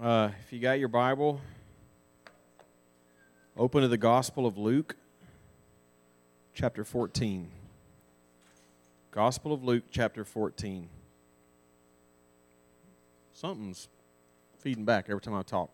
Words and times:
Uh, 0.00 0.30
if 0.46 0.52
you 0.52 0.60
got 0.60 0.78
your 0.78 0.86
Bible, 0.86 1.40
open 3.56 3.82
to 3.82 3.88
the 3.88 3.96
Gospel 3.96 4.46
of 4.46 4.56
Luke, 4.56 4.94
chapter 6.54 6.84
14. 6.84 7.50
Gospel 9.10 9.52
of 9.52 9.64
Luke, 9.64 9.82
chapter 9.90 10.24
14. 10.24 10.88
Something's 13.32 13.88
feeding 14.60 14.84
back 14.84 15.06
every 15.08 15.20
time 15.20 15.34
I 15.34 15.42
talk. 15.42 15.68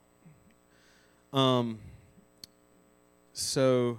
Um, 1.30 1.78
so 3.34 3.98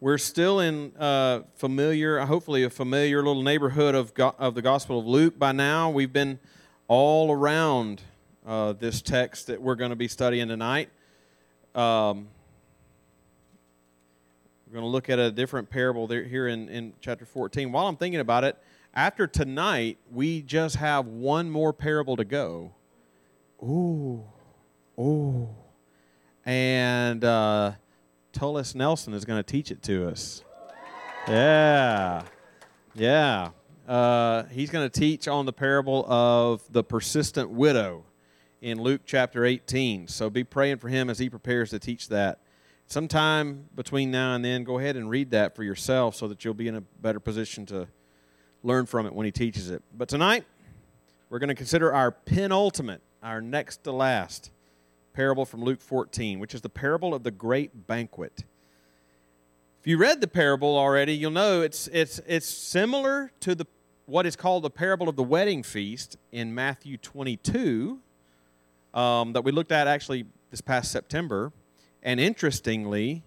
we're 0.00 0.18
still 0.18 0.58
in 0.58 0.96
uh, 0.96 1.42
familiar, 1.54 2.18
hopefully 2.18 2.64
a 2.64 2.70
familiar 2.70 3.18
little 3.18 3.44
neighborhood 3.44 3.94
of, 3.94 4.14
go- 4.14 4.34
of 4.36 4.56
the 4.56 4.62
Gospel 4.62 4.98
of 4.98 5.06
Luke 5.06 5.38
by 5.38 5.52
now. 5.52 5.90
We've 5.90 6.12
been 6.12 6.40
all 6.88 7.30
around 7.30 8.02
uh, 8.46 8.72
this 8.72 9.02
text 9.02 9.46
that 9.46 9.60
we're 9.60 9.74
going 9.74 9.90
to 9.90 9.96
be 9.96 10.08
studying 10.08 10.48
tonight. 10.48 10.88
Um, 11.74 12.28
we're 14.66 14.74
going 14.74 14.84
to 14.84 14.90
look 14.90 15.10
at 15.10 15.18
a 15.18 15.30
different 15.30 15.70
parable 15.70 16.06
there, 16.06 16.24
here 16.24 16.48
in, 16.48 16.68
in 16.68 16.94
chapter 17.00 17.24
14. 17.24 17.72
While 17.72 17.86
I'm 17.86 17.96
thinking 17.96 18.20
about 18.20 18.44
it, 18.44 18.56
after 18.94 19.26
tonight, 19.26 19.98
we 20.10 20.42
just 20.42 20.76
have 20.76 21.06
one 21.06 21.50
more 21.50 21.72
parable 21.72 22.16
to 22.16 22.24
go. 22.24 22.72
Ooh, 23.62 24.24
ooh. 24.98 25.48
And 26.44 27.24
uh, 27.24 27.72
Tullis 28.32 28.74
Nelson 28.74 29.14
is 29.14 29.24
going 29.24 29.42
to 29.42 29.48
teach 29.48 29.70
it 29.70 29.82
to 29.84 30.08
us. 30.08 30.42
Yeah, 31.28 32.22
yeah. 32.94 33.50
Uh, 33.86 34.44
he's 34.44 34.70
going 34.70 34.88
to 34.88 35.00
teach 35.00 35.28
on 35.28 35.46
the 35.46 35.52
parable 35.52 36.04
of 36.10 36.62
the 36.70 36.82
persistent 36.82 37.50
widow 37.50 38.04
in 38.62 38.80
Luke 38.80 39.02
chapter 39.04 39.44
18. 39.44 40.06
So 40.06 40.30
be 40.30 40.44
praying 40.44 40.78
for 40.78 40.88
him 40.88 41.10
as 41.10 41.18
he 41.18 41.28
prepares 41.28 41.70
to 41.70 41.80
teach 41.80 42.08
that. 42.08 42.38
Sometime 42.86 43.66
between 43.74 44.10
now 44.10 44.34
and 44.34 44.44
then, 44.44 44.62
go 44.64 44.78
ahead 44.78 44.96
and 44.96 45.10
read 45.10 45.32
that 45.32 45.56
for 45.56 45.64
yourself 45.64 46.14
so 46.14 46.28
that 46.28 46.44
you'll 46.44 46.54
be 46.54 46.68
in 46.68 46.76
a 46.76 46.80
better 46.80 47.18
position 47.18 47.66
to 47.66 47.88
learn 48.62 48.86
from 48.86 49.04
it 49.04 49.14
when 49.14 49.26
he 49.26 49.32
teaches 49.32 49.68
it. 49.68 49.82
But 49.92 50.08
tonight, 50.08 50.44
we're 51.28 51.40
going 51.40 51.48
to 51.48 51.54
consider 51.56 51.92
our 51.92 52.12
penultimate, 52.12 53.02
our 53.22 53.40
next 53.40 53.82
to 53.84 53.92
last 53.92 54.50
parable 55.12 55.44
from 55.44 55.62
Luke 55.62 55.80
14, 55.80 56.38
which 56.38 56.54
is 56.54 56.60
the 56.60 56.68
parable 56.68 57.14
of 57.14 57.24
the 57.24 57.30
great 57.30 57.86
banquet. 57.86 58.44
If 59.80 59.86
you 59.88 59.98
read 59.98 60.20
the 60.20 60.28
parable 60.28 60.76
already, 60.78 61.14
you'll 61.14 61.32
know 61.32 61.62
it's, 61.62 61.88
it's, 61.88 62.20
it's 62.26 62.46
similar 62.46 63.32
to 63.40 63.56
the, 63.56 63.66
what 64.06 64.24
is 64.24 64.36
called 64.36 64.62
the 64.62 64.70
parable 64.70 65.08
of 65.08 65.16
the 65.16 65.24
wedding 65.24 65.64
feast 65.64 66.16
in 66.30 66.54
Matthew 66.54 66.96
22, 66.96 68.00
um, 68.94 69.32
that 69.32 69.42
we 69.42 69.52
looked 69.52 69.72
at 69.72 69.86
actually 69.86 70.24
this 70.50 70.60
past 70.60 70.90
September. 70.90 71.52
And 72.02 72.18
interestingly, 72.18 73.22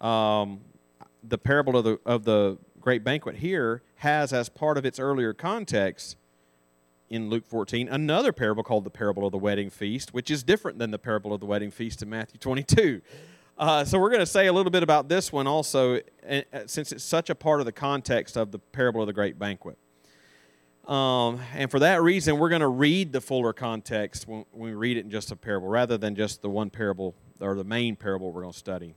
um, 0.00 0.60
the 1.22 1.38
parable 1.38 1.76
of 1.76 1.84
the, 1.84 2.00
of 2.04 2.24
the 2.24 2.58
great 2.80 3.04
banquet 3.04 3.36
here 3.36 3.82
has, 3.96 4.32
as 4.32 4.48
part 4.48 4.76
of 4.76 4.84
its 4.84 4.98
earlier 4.98 5.32
context 5.32 6.16
in 7.08 7.28
Luke 7.28 7.46
14, 7.46 7.88
another 7.88 8.32
parable 8.32 8.62
called 8.62 8.84
the 8.84 8.90
parable 8.90 9.26
of 9.26 9.32
the 9.32 9.38
wedding 9.38 9.70
feast, 9.70 10.12
which 10.14 10.30
is 10.30 10.42
different 10.42 10.78
than 10.78 10.90
the 10.90 10.98
parable 10.98 11.32
of 11.32 11.40
the 11.40 11.46
wedding 11.46 11.70
feast 11.70 12.02
in 12.02 12.10
Matthew 12.10 12.38
22. 12.38 13.02
Uh, 13.58 13.84
so 13.84 13.98
we're 13.98 14.08
going 14.08 14.20
to 14.20 14.26
say 14.26 14.46
a 14.46 14.52
little 14.52 14.72
bit 14.72 14.82
about 14.82 15.08
this 15.08 15.30
one 15.30 15.46
also, 15.46 16.00
uh, 16.28 16.40
since 16.66 16.90
it's 16.90 17.04
such 17.04 17.30
a 17.30 17.34
part 17.34 17.60
of 17.60 17.66
the 17.66 17.72
context 17.72 18.36
of 18.36 18.50
the 18.50 18.58
parable 18.58 19.02
of 19.02 19.06
the 19.06 19.12
great 19.12 19.38
banquet. 19.38 19.76
Um, 20.86 21.40
and 21.54 21.70
for 21.70 21.78
that 21.78 22.02
reason, 22.02 22.38
we're 22.38 22.48
going 22.48 22.60
to 22.60 22.68
read 22.68 23.12
the 23.12 23.20
fuller 23.20 23.52
context 23.52 24.26
when, 24.26 24.44
we 24.52 24.72
read 24.72 24.96
it 24.96 25.04
in 25.04 25.10
just 25.10 25.30
a 25.30 25.36
parable, 25.36 25.68
rather 25.68 25.96
than 25.96 26.16
just 26.16 26.42
the 26.42 26.50
one 26.50 26.70
parable 26.70 27.14
or 27.40 27.54
the 27.54 27.64
main 27.64 27.94
parable 27.94 28.32
we're 28.32 28.42
going 28.42 28.52
to 28.52 28.58
study. 28.58 28.94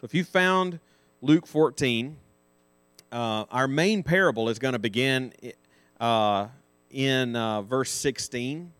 So 0.00 0.04
if 0.04 0.14
you 0.14 0.24
found 0.24 0.80
Luke 1.22 1.46
14, 1.46 2.16
uh, 3.10 3.44
our 3.50 3.68
main 3.68 4.02
parable 4.02 4.48
is 4.48 4.58
going 4.58 4.72
to 4.72 4.78
begin 4.78 5.32
uh, 6.00 6.48
in 6.90 7.36
uh, 7.36 7.62
verse 7.62 7.90
16. 7.90 8.72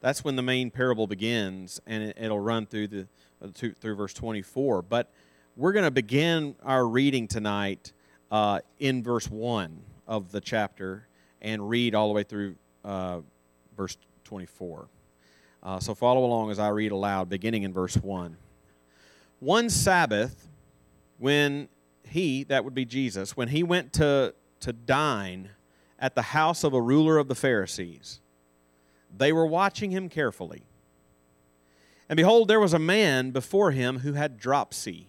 That's 0.00 0.22
when 0.22 0.36
the 0.36 0.42
main 0.42 0.70
parable 0.70 1.06
begins, 1.06 1.80
and 1.86 2.14
it, 2.16 2.30
will 2.30 2.38
run 2.38 2.66
through 2.66 2.88
the 2.88 3.08
uh, 3.42 3.48
through 3.52 3.96
verse 3.96 4.14
24. 4.14 4.82
But 4.82 5.10
we're 5.56 5.72
going 5.72 5.84
to 5.84 5.90
begin 5.90 6.54
our 6.62 6.86
reading 6.86 7.26
tonight 7.26 7.92
uh, 8.30 8.60
in 8.78 9.02
verse 9.02 9.28
1 9.28 9.82
of 10.06 10.30
the 10.30 10.40
chapter 10.40 11.08
and 11.42 11.68
read 11.68 11.94
all 11.94 12.08
the 12.08 12.14
way 12.14 12.22
through 12.22 12.56
uh, 12.84 13.20
verse 13.76 13.96
24. 14.24 14.88
Uh, 15.62 15.80
so 15.80 15.94
follow 15.94 16.24
along 16.24 16.50
as 16.50 16.58
I 16.58 16.68
read 16.68 16.92
aloud, 16.92 17.28
beginning 17.28 17.64
in 17.64 17.72
verse 17.72 17.96
1. 17.96 18.36
One 19.40 19.68
Sabbath, 19.68 20.48
when 21.18 21.68
he, 22.08 22.44
that 22.44 22.64
would 22.64 22.74
be 22.74 22.84
Jesus, 22.84 23.36
when 23.36 23.48
he 23.48 23.62
went 23.62 23.92
to, 23.94 24.34
to 24.60 24.72
dine 24.72 25.50
at 25.98 26.14
the 26.14 26.22
house 26.22 26.64
of 26.64 26.72
a 26.72 26.80
ruler 26.80 27.18
of 27.18 27.28
the 27.28 27.34
Pharisees, 27.34 28.20
they 29.14 29.32
were 29.32 29.46
watching 29.46 29.90
him 29.90 30.08
carefully. 30.08 30.64
And 32.08 32.16
behold, 32.16 32.48
there 32.48 32.60
was 32.60 32.72
a 32.72 32.78
man 32.78 33.30
before 33.30 33.72
him 33.72 34.00
who 34.00 34.12
had 34.12 34.38
dropsy. 34.38 35.08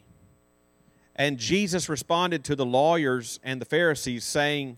And 1.15 1.37
Jesus 1.37 1.89
responded 1.89 2.43
to 2.45 2.55
the 2.55 2.65
lawyers 2.65 3.39
and 3.43 3.61
the 3.61 3.65
Pharisees, 3.65 4.23
saying, 4.23 4.77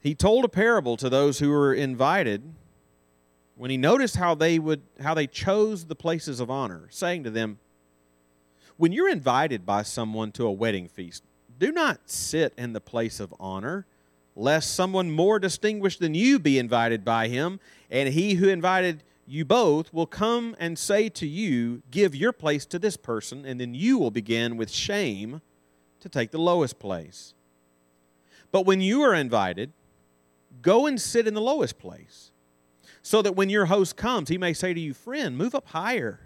he 0.00 0.14
told 0.14 0.44
a 0.44 0.48
parable 0.48 0.96
to 0.96 1.08
those 1.08 1.38
who 1.38 1.50
were 1.50 1.74
invited 1.74 2.42
when 3.56 3.70
he 3.70 3.76
noticed 3.76 4.16
how 4.16 4.34
they 4.34 4.58
would 4.58 4.82
how 5.00 5.14
they 5.14 5.26
chose 5.26 5.84
the 5.84 5.94
places 5.94 6.40
of 6.40 6.50
honor 6.50 6.86
saying 6.90 7.24
to 7.24 7.30
them 7.30 7.58
when 8.76 8.92
you're 8.92 9.08
invited 9.08 9.66
by 9.66 9.82
someone 9.82 10.32
to 10.32 10.46
a 10.46 10.52
wedding 10.52 10.88
feast 10.88 11.22
do 11.58 11.70
not 11.70 12.00
sit 12.08 12.52
in 12.56 12.72
the 12.72 12.80
place 12.80 13.20
of 13.20 13.34
honor 13.38 13.86
lest 14.34 14.74
someone 14.74 15.10
more 15.10 15.38
distinguished 15.38 16.00
than 16.00 16.14
you 16.14 16.38
be 16.38 16.58
invited 16.58 17.04
by 17.04 17.28
him 17.28 17.60
and 17.90 18.08
he 18.08 18.34
who 18.34 18.48
invited 18.48 19.02
you 19.30 19.44
both 19.44 19.94
will 19.94 20.06
come 20.06 20.56
and 20.58 20.76
say 20.76 21.08
to 21.08 21.26
you 21.26 21.82
give 21.92 22.16
your 22.16 22.32
place 22.32 22.66
to 22.66 22.80
this 22.80 22.96
person 22.96 23.44
and 23.44 23.60
then 23.60 23.74
you 23.74 23.96
will 23.96 24.10
begin 24.10 24.56
with 24.56 24.70
shame 24.70 25.40
to 26.00 26.08
take 26.08 26.32
the 26.32 26.38
lowest 26.38 26.80
place. 26.80 27.34
But 28.50 28.66
when 28.66 28.80
you 28.80 29.02
are 29.02 29.14
invited 29.14 29.72
Go 30.62 30.86
and 30.86 31.00
sit 31.00 31.26
in 31.26 31.34
the 31.34 31.40
lowest 31.40 31.78
place 31.78 32.30
so 33.02 33.22
that 33.22 33.36
when 33.36 33.48
your 33.48 33.66
host 33.66 33.96
comes, 33.96 34.28
he 34.28 34.38
may 34.38 34.52
say 34.52 34.74
to 34.74 34.80
you, 34.80 34.92
Friend, 34.92 35.36
move 35.36 35.54
up 35.54 35.68
higher. 35.68 36.20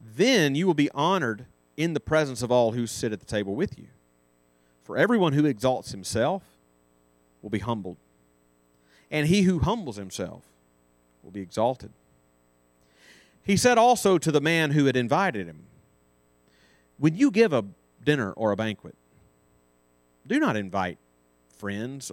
Then 0.00 0.54
you 0.54 0.66
will 0.66 0.74
be 0.74 0.90
honored 0.92 1.46
in 1.76 1.94
the 1.94 2.00
presence 2.00 2.42
of 2.42 2.52
all 2.52 2.72
who 2.72 2.86
sit 2.86 3.12
at 3.12 3.20
the 3.20 3.26
table 3.26 3.54
with 3.54 3.78
you. 3.78 3.86
For 4.84 4.96
everyone 4.96 5.32
who 5.32 5.46
exalts 5.46 5.92
himself 5.92 6.42
will 7.42 7.50
be 7.50 7.58
humbled, 7.58 7.96
and 9.10 9.26
he 9.26 9.42
who 9.42 9.60
humbles 9.60 9.96
himself 9.96 10.42
will 11.22 11.30
be 11.30 11.40
exalted. 11.40 11.90
He 13.42 13.56
said 13.56 13.78
also 13.78 14.18
to 14.18 14.30
the 14.30 14.40
man 14.40 14.70
who 14.70 14.86
had 14.86 14.96
invited 14.96 15.46
him, 15.46 15.64
When 16.98 17.16
you 17.16 17.30
give 17.30 17.52
a 17.52 17.64
dinner 18.04 18.32
or 18.32 18.52
a 18.52 18.56
banquet, 18.56 18.94
do 20.26 20.38
not 20.38 20.56
invite 20.56 20.98
friends 21.56 22.12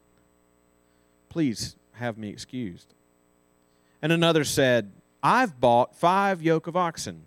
Please 1.31 1.77
have 1.93 2.17
me 2.17 2.27
excused. 2.27 2.93
And 4.01 4.11
another 4.11 4.43
said, 4.43 4.91
I've 5.23 5.61
bought 5.61 5.95
five 5.95 6.41
yoke 6.41 6.67
of 6.67 6.75
oxen 6.75 7.23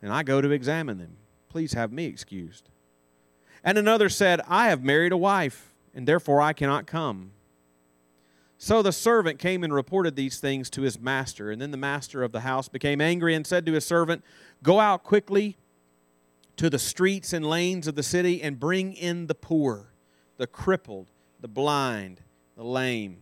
and 0.00 0.10
I 0.10 0.22
go 0.22 0.40
to 0.40 0.50
examine 0.52 0.96
them. 0.96 1.18
Please 1.50 1.74
have 1.74 1.92
me 1.92 2.06
excused. 2.06 2.70
And 3.62 3.76
another 3.76 4.08
said, 4.08 4.40
I 4.48 4.68
have 4.68 4.82
married 4.82 5.12
a 5.12 5.18
wife, 5.18 5.74
and 5.94 6.08
therefore 6.08 6.40
I 6.40 6.54
cannot 6.54 6.86
come. 6.86 7.32
So 8.56 8.80
the 8.80 8.90
servant 8.90 9.38
came 9.38 9.62
and 9.62 9.74
reported 9.74 10.16
these 10.16 10.40
things 10.40 10.70
to 10.70 10.80
his 10.80 10.98
master. 10.98 11.50
And 11.50 11.60
then 11.60 11.72
the 11.72 11.76
master 11.76 12.22
of 12.22 12.32
the 12.32 12.40
house 12.40 12.68
became 12.68 13.02
angry 13.02 13.34
and 13.34 13.46
said 13.46 13.66
to 13.66 13.74
his 13.74 13.84
servant, 13.84 14.24
Go 14.62 14.80
out 14.80 15.04
quickly 15.04 15.58
to 16.56 16.70
the 16.70 16.78
streets 16.78 17.34
and 17.34 17.44
lanes 17.44 17.86
of 17.86 17.96
the 17.96 18.02
city 18.02 18.40
and 18.40 18.58
bring 18.58 18.94
in 18.94 19.26
the 19.26 19.34
poor, 19.34 19.92
the 20.38 20.46
crippled, 20.46 21.08
the 21.38 21.48
blind, 21.48 22.22
the 22.60 22.66
lame. 22.66 23.16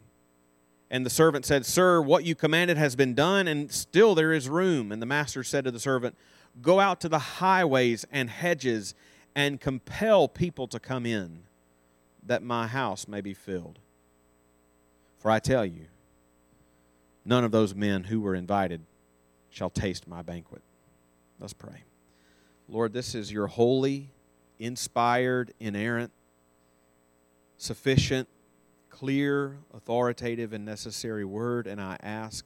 And 0.91 1.07
the 1.07 1.11
servant 1.11 1.47
said, 1.47 1.65
Sir, 1.65 2.03
what 2.03 2.25
you 2.25 2.35
commanded 2.35 2.77
has 2.77 2.97
been 2.97 3.15
done, 3.15 3.47
and 3.47 3.71
still 3.71 4.17
there 4.17 4.33
is 4.33 4.49
room. 4.49 4.91
And 4.91 5.01
the 5.01 5.07
master 5.07 5.45
said 5.45 5.63
to 5.63 5.71
the 5.71 5.79
servant, 5.79 6.17
Go 6.61 6.81
out 6.81 7.01
to 7.03 7.09
the 7.09 7.21
highways 7.21 8.05
and 8.11 8.29
hedges 8.29 8.97
and 9.37 9.61
compel 9.61 10.27
people 10.27 10.67
to 10.67 10.81
come 10.81 11.07
in, 11.07 11.45
that 12.27 12.43
my 12.43 12.67
house 12.67 13.07
may 13.07 13.21
be 13.21 13.33
filled. 13.33 13.79
For 15.19 15.31
I 15.31 15.39
tell 15.39 15.65
you, 15.65 15.87
none 17.25 17.45
of 17.45 17.53
those 17.53 17.77
men 17.77 18.05
who 18.05 18.21
were 18.21 18.35
invited 18.35 18.81
shall 19.51 19.71
taste 19.71 20.09
my 20.09 20.21
banquet. 20.21 20.63
Let's 21.39 21.53
pray. 21.53 21.85
Lord, 22.69 22.93
this 22.93 23.15
is 23.15 23.31
your 23.31 23.47
holy, 23.47 24.11
inspired, 24.59 25.53
inerrant, 25.61 26.11
sufficient, 27.57 28.29
clear, 28.99 29.57
authoritative, 29.75 30.53
and 30.53 30.65
necessary 30.65 31.25
word, 31.25 31.67
and 31.67 31.81
I 31.81 31.97
ask 32.03 32.45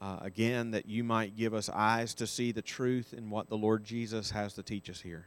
uh, 0.00 0.18
again, 0.20 0.70
that 0.70 0.88
you 0.88 1.02
might 1.02 1.36
give 1.36 1.54
us 1.54 1.68
eyes 1.68 2.14
to 2.14 2.26
see 2.26 2.52
the 2.52 2.62
truth 2.62 3.12
in 3.16 3.30
what 3.30 3.48
the 3.48 3.56
Lord 3.56 3.84
Jesus 3.84 4.30
has 4.30 4.52
to 4.54 4.62
teach 4.62 4.88
us 4.88 5.00
here. 5.00 5.26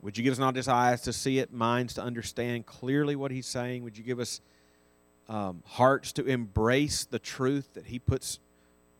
Would 0.00 0.16
you 0.16 0.24
give 0.24 0.32
us 0.32 0.38
not 0.38 0.54
just 0.54 0.68
eyes 0.68 1.02
to 1.02 1.12
see 1.12 1.38
it, 1.38 1.52
minds 1.52 1.94
to 1.94 2.02
understand 2.02 2.66
clearly 2.66 3.16
what 3.16 3.30
He's 3.30 3.46
saying? 3.46 3.84
Would 3.84 3.98
you 3.98 4.04
give 4.04 4.18
us 4.18 4.40
um, 5.28 5.62
hearts 5.66 6.12
to 6.14 6.24
embrace 6.24 7.04
the 7.04 7.18
truth 7.18 7.68
that 7.74 7.86
He 7.86 7.98
puts 7.98 8.38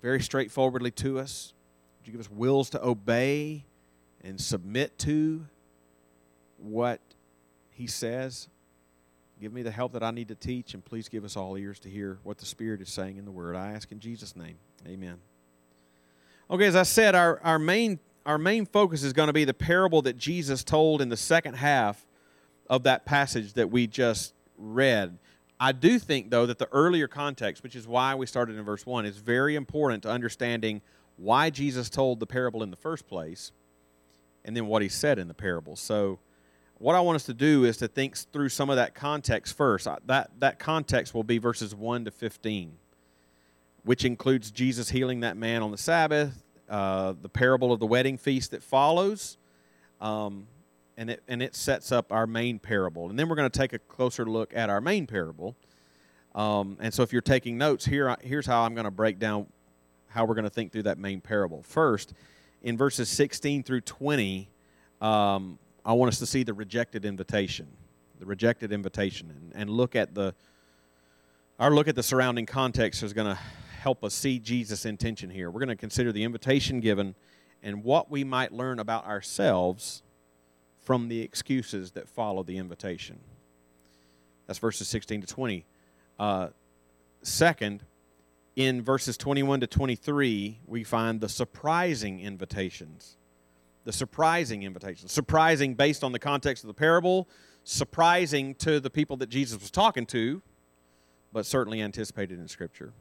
very 0.03 0.21
straightforwardly 0.21 0.91
to 0.93 1.19
us? 1.19 1.55
Would 2.01 2.09
you 2.09 2.13
give 2.13 2.21
us 2.21 2.31
wills 2.31 2.71
to 2.71 2.85
obey 2.85 3.65
and 4.23 4.39
submit 4.39 4.99
to 5.01 5.47
what 6.59 7.01
He 7.71 7.87
says? 7.87 8.49
Give 9.41 9.53
me 9.53 9.63
the 9.63 9.71
help 9.71 9.93
that 9.93 10.03
I 10.03 10.11
need 10.11 10.29
to 10.29 10.35
teach, 10.35 10.75
and 10.75 10.85
please 10.85 11.09
give 11.09 11.25
us 11.25 11.37
all 11.37 11.57
ears 11.57 11.79
to 11.81 11.91
hear 11.91 12.19
what 12.23 12.39
the 12.39 12.47
Spirit 12.47 12.81
is 12.81 12.89
saying 12.89 13.17
in 13.17 13.25
the 13.25 13.31
Word. 13.31 13.57
I 13.57 13.73
ask 13.73 13.91
in 13.91 13.99
Jesus' 13.99 14.37
name. 14.37 14.57
Amen. 14.87 15.17
Okay, 16.51 16.67
as 16.67 16.77
I 16.77 16.85
said, 16.85 17.15
our, 17.15 17.41
our, 17.43 17.59
main, 17.59 17.99
our 18.25 18.39
main 18.39 18.65
focus 18.67 19.03
is 19.03 19.13
going 19.13 19.27
to 19.27 19.33
be 19.33 19.45
the 19.45 19.55
parable 19.55 20.03
that 20.03 20.17
Jesus 20.17 20.63
told 20.63 21.03
in 21.03 21.09
the 21.09 21.17
second 21.17 21.55
half 21.55 22.07
of 22.71 22.85
that 22.85 23.05
passage 23.05 23.55
that 23.55 23.71
we 23.71 23.87
just 23.87 24.35
read. 24.57 25.19
I 25.59 25.73
do 25.73 25.99
think, 25.99 26.31
though, 26.31 26.47
that 26.47 26.59
the 26.59 26.69
earlier 26.73 27.09
context, 27.09 27.63
which 27.63 27.77
is 27.77 27.87
why 27.89 28.15
we 28.15 28.27
started 28.27 28.57
in 28.57 28.65
verse 28.65 28.87
1, 28.87 29.07
is 29.07 29.17
very 29.17 29.57
important 29.57 30.03
to 30.05 30.11
understanding 30.11 30.81
why 31.17 31.51
Jesus 31.51 31.89
told 31.89 32.21
the 32.21 32.27
parable 32.27 32.63
in 32.63 32.71
the 32.71 32.77
first 32.77 33.07
place 33.07 33.53
and 34.45 34.57
then 34.57 34.67
what 34.67 34.83
he 34.83 34.89
said 34.89 35.19
in 35.19 35.29
the 35.29 35.35
parable. 35.35 35.77
So, 35.77 36.19
what 36.79 36.95
I 36.95 37.01
want 37.01 37.17
us 37.17 37.25
to 37.25 37.35
do 37.35 37.65
is 37.65 37.77
to 37.79 37.89
think 37.89 38.17
through 38.17 38.49
some 38.49 38.71
of 38.71 38.77
that 38.77 38.95
context 38.95 39.57
first. 39.57 39.89
That, 40.07 40.31
that 40.41 40.59
context 40.59 41.15
will 41.15 41.25
be 41.25 41.39
verses 41.39 41.75
1 41.75 42.07
to 42.07 42.11
15, 42.11 42.73
which 43.85 44.05
includes 44.05 44.51
Jesus 44.51 44.91
healing 44.91 45.21
that 45.21 45.37
man 45.37 45.63
on 45.63 45.71
the 45.71 45.79
Sabbath, 45.79 46.43
uh, 46.69 47.15
the 47.21 47.29
parable 47.29 47.73
of 47.73 47.81
the 47.81 47.87
wedding 47.87 48.19
feast 48.19 48.51
that 48.51 48.63
follows, 48.63 49.37
um, 50.01 50.47
and, 50.97 51.11
it, 51.11 51.23
and 51.29 51.43
it 51.43 51.55
sets 51.55 51.93
up 51.93 52.13
our 52.13 52.27
main 52.27 52.59
parable. 52.59 53.09
And 53.09 53.19
then 53.19 53.29
we're 53.29 53.37
going 53.37 53.51
to 53.51 53.59
take 53.59 53.73
a 53.73 53.79
closer 53.79 54.25
look 54.25 54.53
at 54.55 54.71
our 54.71 54.81
main 54.81 55.07
parable. 55.07 55.57
Um, 56.35 56.77
and 56.81 56.93
so 56.93 57.03
if 57.03 57.13
you're 57.13 57.23
taking 57.23 57.57
notes, 57.57 57.85
here, 57.85 58.17
here's 58.21 58.47
how 58.47 58.63
I'm 58.63 58.75
going 58.75 58.85
to 58.85 58.91
break 58.91 59.19
down 59.19 59.47
how 60.09 60.25
we're 60.25 60.35
going 60.35 60.45
to 60.45 60.51
think 60.51 60.73
through 60.73 60.85
that 60.85 60.99
main 60.99 61.21
parable. 61.21 61.63
First, 61.63 62.15
in 62.63 62.77
verses 62.77 63.09
16 63.09 63.63
through 63.63 63.83
20, 63.83 64.49
um, 65.01 65.59
I 65.85 65.93
want 65.93 66.09
us 66.09 66.19
to 66.21 66.27
see 66.27 66.43
the 66.43 66.55
rejected 66.55 67.05
invitation, 67.05 67.67
the 68.19 68.27
rejected 68.27 68.73
invitation, 68.73 69.31
and, 69.31 69.53
and 69.55 69.71
look 69.71 69.95
at 69.95 70.15
the 70.15 70.35
our 71.59 71.71
look 71.71 71.87
at 71.87 71.95
the 71.95 72.03
surrounding 72.03 72.47
context 72.47 73.03
is 73.05 73.13
going 73.13 73.29
to 73.29 73.39
help 73.81 74.03
us 74.03 74.13
see 74.13 74.41
Jesus' 74.41 74.85
intention 74.85 75.31
here. 75.31 75.51
We're 75.51 75.61
going 75.61 75.69
to 75.69 75.77
consider 75.77 76.11
the 76.11 76.25
invitation 76.25 76.81
given 76.81 77.15
and 77.63 77.85
what 77.85 78.11
we 78.11 78.25
might 78.25 78.53
learn 78.53 78.81
about 78.81 79.07
ourselves 79.07 80.03
from 80.83 81.09
the 81.09 81.21
excuses 81.21 81.93
that 81.93 82.09
follow 82.09 82.43
the 82.43 82.57
invitation. 82.57 83.21
That's 84.47 84.59
verses 84.59 84.89
16 84.89 85.21
to 85.21 85.27
20. 85.27 85.65
Uh, 86.19 86.49
second, 87.23 87.85
in 88.57 88.83
verses 88.83 89.17
21 89.17 89.61
to 89.61 89.67
23, 89.67 90.59
we 90.67 90.83
find 90.83 91.21
the 91.21 91.29
surprising 91.29 92.21
invitations 92.21 93.17
the 93.85 93.93
surprising 93.93 94.63
invitation. 94.63 95.09
Surprising 95.09 95.75
based 95.75 96.03
on 96.03 96.13
the 96.13 96.19
context 96.19 96.65
of 96.65 96.69
the 96.69 96.75
parable, 96.75 97.29
surprising 97.65 98.55
to 98.57 98.81
the 98.81 98.91
people 98.91 99.17
that 99.19 99.29
Jesus 99.29 99.61
was 99.61 99.71
talking 99.71 100.07
to, 100.07 100.43
but 101.33 101.47
certainly 101.47 101.81
anticipated 101.81 102.39
in 102.39 102.49
Scripture. 102.49 102.93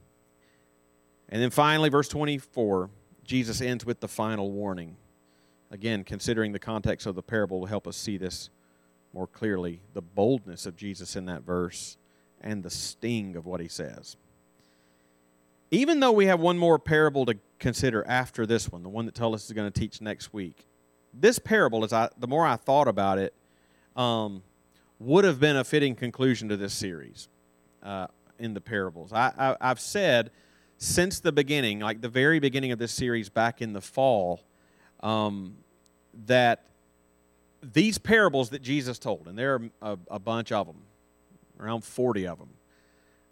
And 1.29 1.41
then 1.41 1.49
finally, 1.49 1.89
verse 1.89 2.07
24, 2.07 2.89
Jesus 3.23 3.61
ends 3.61 3.85
with 3.85 3.99
the 3.99 4.07
final 4.07 4.51
warning. 4.51 4.97
Again, 5.71 6.03
considering 6.03 6.51
the 6.51 6.59
context 6.59 7.07
of 7.07 7.15
the 7.15 7.23
parable 7.23 7.59
will 7.59 7.67
help 7.67 7.87
us 7.87 7.97
see 7.97 8.17
this 8.17 8.49
more 9.13 9.27
clearly 9.27 9.81
the 9.93 10.01
boldness 10.01 10.65
of 10.65 10.75
Jesus 10.75 11.15
in 11.15 11.25
that 11.25 11.43
verse 11.43 11.97
and 12.41 12.63
the 12.63 12.69
sting 12.69 13.35
of 13.35 13.45
what 13.45 13.61
he 13.61 13.67
says. 13.67 14.17
Even 15.71 15.99
though 15.99 16.11
we 16.11 16.27
have 16.27 16.39
one 16.39 16.57
more 16.57 16.77
parable 16.77 17.25
to 17.25 17.37
consider 17.57 18.05
after 18.07 18.45
this 18.45 18.71
one, 18.71 18.83
the 18.83 18.89
one 18.89 19.05
that 19.05 19.15
Tullis 19.15 19.45
is 19.45 19.51
going 19.53 19.71
to 19.71 19.79
teach 19.79 20.01
next 20.01 20.33
week, 20.33 20.67
this 21.13 21.39
parable, 21.39 21.83
as 21.83 21.93
I 21.93 22.09
the 22.17 22.27
more 22.27 22.45
I 22.45 22.55
thought 22.55 22.87
about 22.87 23.19
it, 23.19 23.33
um, 23.95 24.43
would 24.99 25.25
have 25.25 25.39
been 25.39 25.57
a 25.57 25.63
fitting 25.63 25.95
conclusion 25.95 26.49
to 26.49 26.57
this 26.57 26.73
series 26.73 27.27
uh, 27.83 28.07
in 28.39 28.53
the 28.53 28.61
parables. 28.61 29.13
I, 29.13 29.31
I, 29.37 29.57
I've 29.61 29.79
said 29.79 30.31
since 30.77 31.19
the 31.19 31.31
beginning, 31.31 31.79
like 31.79 32.01
the 32.01 32.09
very 32.09 32.39
beginning 32.39 32.71
of 32.71 32.79
this 32.79 32.91
series 32.91 33.29
back 33.29 33.61
in 33.61 33.73
the 33.73 33.81
fall, 33.81 34.41
um, 35.01 35.55
that 36.25 36.65
these 37.61 37.97
parables 37.97 38.49
that 38.49 38.61
Jesus 38.61 38.99
told, 38.99 39.27
and 39.27 39.37
there 39.37 39.55
are 39.55 39.93
a, 39.93 39.97
a 40.11 40.19
bunch 40.19 40.51
of 40.51 40.67
them, 40.67 40.81
around 41.59 41.83
40 41.83 42.27
of 42.27 42.39
them, 42.39 42.49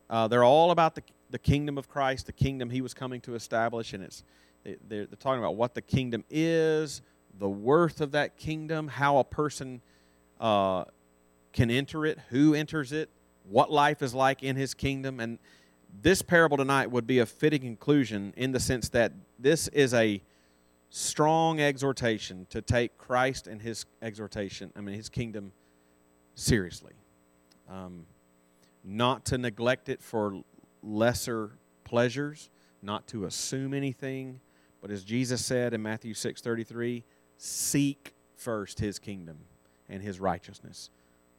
uh, 0.09 0.27
they're 0.27 0.43
all 0.43 0.71
about 0.71 0.95
the, 0.95 1.03
the 1.29 1.39
kingdom 1.39 1.77
of 1.77 1.89
Christ, 1.89 2.25
the 2.25 2.33
kingdom 2.33 2.69
he 2.69 2.81
was 2.81 2.93
coming 2.93 3.21
to 3.21 3.35
establish, 3.35 3.93
and 3.93 4.03
it's 4.03 4.23
they're 4.87 5.07
talking 5.07 5.39
about 5.39 5.55
what 5.55 5.73
the 5.73 5.81
kingdom 5.81 6.23
is, 6.29 7.01
the 7.41 7.49
worth 7.49 8.01
of 8.01 8.11
that 8.11 8.37
kingdom, 8.37 8.87
how 8.87 9.17
a 9.17 9.23
person 9.23 9.81
uh, 10.39 10.85
can 11.53 11.71
enter 11.71 12.05
it, 12.05 12.19
who 12.29 12.53
enters 12.53 12.91
it, 12.91 13.09
what 13.49 13.71
life 13.71 14.03
is 14.03 14.13
like 14.13 14.43
in 14.43 14.55
his 14.55 14.75
kingdom. 14.75 15.19
And 15.19 15.39
this 16.03 16.21
parable 16.21 16.55
tonight 16.55 16.91
would 16.91 17.07
be 17.07 17.17
a 17.17 17.25
fitting 17.25 17.61
conclusion 17.61 18.31
in 18.37 18.51
the 18.51 18.59
sense 18.59 18.89
that 18.89 19.13
this 19.39 19.67
is 19.69 19.91
a 19.95 20.21
strong 20.91 21.59
exhortation 21.59 22.45
to 22.51 22.61
take 22.61 22.95
Christ 22.99 23.47
and 23.47 23.59
his 23.59 23.87
exhortation, 24.03 24.71
I 24.75 24.81
mean, 24.81 24.93
his 24.93 25.09
kingdom 25.09 25.51
seriously. 26.35 26.93
Um, 27.67 28.05
not 28.83 29.25
to 29.25 29.39
neglect 29.39 29.89
it 29.89 29.99
for 29.99 30.43
lesser 30.83 31.53
pleasures, 31.85 32.51
not 32.83 33.07
to 33.07 33.25
assume 33.25 33.73
anything, 33.73 34.41
but 34.79 34.91
as 34.91 35.03
Jesus 35.03 35.43
said 35.43 35.73
in 35.73 35.81
Matthew 35.81 36.13
6 36.13 36.39
33, 36.39 37.03
Seek 37.43 38.13
first 38.35 38.79
his 38.79 38.99
kingdom 38.99 39.39
and 39.89 40.03
his 40.03 40.19
righteousness. 40.19 40.91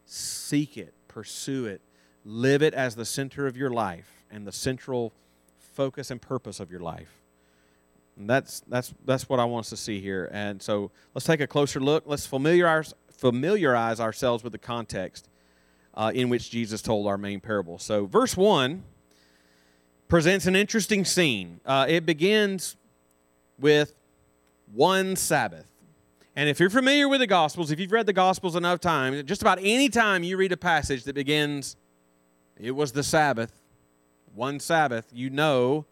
Seek 0.05 0.77
it, 0.77 0.95
pursue 1.07 1.67
it, 1.67 1.81
live 2.25 2.61
it 2.61 2.75
as 2.75 2.97
the 2.97 3.05
center 3.05 3.47
of 3.47 3.57
your 3.57 3.71
life 3.71 4.25
and 4.29 4.45
the 4.45 4.51
central 4.51 5.13
focus 5.61 6.11
and 6.11 6.21
purpose 6.21 6.59
of 6.59 6.73
your 6.73 6.81
life. 6.81 7.23
And 8.17 8.29
that's 8.29 8.65
that's 8.67 8.93
that's 9.05 9.29
what 9.29 9.39
I 9.39 9.45
want 9.45 9.67
us 9.67 9.71
to 9.71 9.77
see 9.77 10.01
here. 10.01 10.29
And 10.33 10.61
so 10.61 10.91
let's 11.15 11.25
take 11.25 11.41
a 11.41 11.47
closer 11.47 11.79
look. 11.79 12.03
Let's 12.05 12.27
familiarize 12.27 12.95
familiarize 13.17 14.01
ourselves 14.01 14.43
with 14.43 14.51
the 14.51 14.59
context 14.59 15.29
uh, 15.95 16.11
in 16.13 16.29
which 16.29 16.51
Jesus 16.51 16.83
told 16.83 17.07
our 17.07 17.17
main 17.17 17.39
parable. 17.39 17.79
So 17.79 18.07
verse 18.07 18.37
one 18.37 18.83
presents 20.09 20.47
an 20.47 20.57
interesting 20.57 21.05
scene. 21.05 21.61
Uh, 21.65 21.87
it 21.89 22.05
begins 22.05 22.77
with 23.57 23.95
one 24.73 25.15
Sabbath. 25.15 25.69
And 26.35 26.49
if 26.49 26.59
you're 26.59 26.71
familiar 26.71 27.09
with 27.09 27.21
the 27.21 27.27
Gospels, 27.27 27.71
if 27.71 27.79
you've 27.79 27.93
read 27.93 28.07
the 28.07 28.13
Gospels 28.15 28.57
enough 28.57 28.81
times, 28.81 29.23
just 29.25 29.43
about 29.43 29.59
any 29.61 29.91
time 29.91 30.23
you 30.23 30.39
read 30.39 30.53
a 30.53 30.57
passage 30.57 31.05
that 31.05 31.15
begins, 31.15 31.77
it 32.59 32.71
was 32.71 32.93
the 32.93 33.03
Sabbath, 33.03 33.53
one 34.35 34.59
Sabbath, 34.59 35.07
you 35.13 35.29
know 35.29 35.85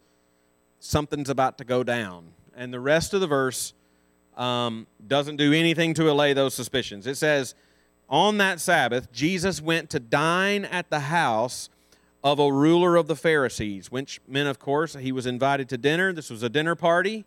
something's 0.79 1.29
about 1.29 1.59
to 1.59 1.63
go 1.63 1.83
down. 1.83 2.29
And 2.55 2.73
the 2.73 2.79
rest 2.79 3.13
of 3.13 3.21
the 3.21 3.27
verse 3.27 3.73
um, 4.35 4.87
doesn't 5.07 5.35
do 5.35 5.53
anything 5.53 5.93
to 5.95 6.09
allay 6.09 6.33
those 6.33 6.55
suspicions. 6.55 7.05
It 7.05 7.17
says, 7.17 7.53
On 8.09 8.39
that 8.39 8.59
Sabbath, 8.59 9.11
Jesus 9.11 9.61
went 9.61 9.91
to 9.91 9.99
dine 9.99 10.65
at 10.65 10.89
the 10.89 11.01
house 11.01 11.69
of 12.23 12.39
a 12.39 12.51
ruler 12.51 12.95
of 12.95 13.07
the 13.07 13.15
Pharisees, 13.15 13.91
which 13.91 14.19
meant, 14.27 14.49
of 14.49 14.57
course, 14.57 14.95
he 14.95 15.11
was 15.11 15.27
invited 15.27 15.69
to 15.69 15.77
dinner. 15.77 16.11
This 16.13 16.31
was 16.31 16.41
a 16.41 16.49
dinner 16.49 16.73
party 16.73 17.25